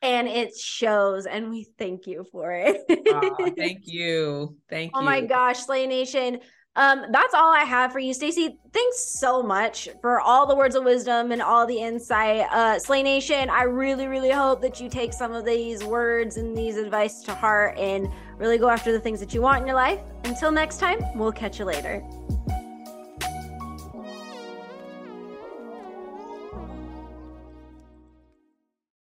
and 0.03 0.27
it 0.29 0.57
shows 0.57 1.27
and 1.27 1.51
we 1.51 1.65
thank 1.79 2.07
you 2.07 2.27
for 2.31 2.53
it. 2.53 2.83
Oh, 3.09 3.53
thank 3.57 3.81
you. 3.85 4.57
Thank 4.69 4.93
oh 4.95 5.01
you. 5.01 5.03
oh 5.03 5.05
my 5.05 5.21
gosh 5.21 5.61
slay 5.61 5.87
nation. 5.87 6.41
Um 6.75 7.05
that's 7.13 7.35
all 7.35 7.53
i 7.53 7.65
have 7.65 7.93
for 7.93 7.99
you 7.99 8.15
stacy. 8.15 8.59
Thanks 8.73 8.99
so 8.99 9.43
much 9.43 9.89
for 10.01 10.21
all 10.21 10.47
the 10.47 10.57
words 10.57 10.75
of 10.75 10.85
wisdom 10.85 11.31
and 11.31 11.41
all 11.41 11.67
the 11.67 11.79
insight. 11.79 12.47
Uh 12.51 12.79
slay 12.79 13.03
nation 13.03 13.49
i 13.51 13.63
really 13.63 14.07
really 14.07 14.31
hope 14.31 14.61
that 14.63 14.81
you 14.81 14.89
take 14.89 15.13
some 15.13 15.33
of 15.33 15.45
these 15.45 15.85
words 15.85 16.37
and 16.37 16.57
these 16.57 16.77
advice 16.77 17.23
to 17.23 17.35
heart 17.35 17.79
and 17.79 18.09
really 18.39 18.59
go 18.59 18.69
after 18.69 18.91
the 18.91 19.01
things 19.01 19.21
that 19.21 19.33
you 19.33 19.43
want 19.43 19.61
in 19.61 19.67
your 19.67 19.77
life. 19.77 20.01
Until 20.25 20.51
next 20.51 20.79
time 20.79 21.01
we'll 21.15 21.33
catch 21.33 21.59
you 21.59 21.65
later 21.65 22.03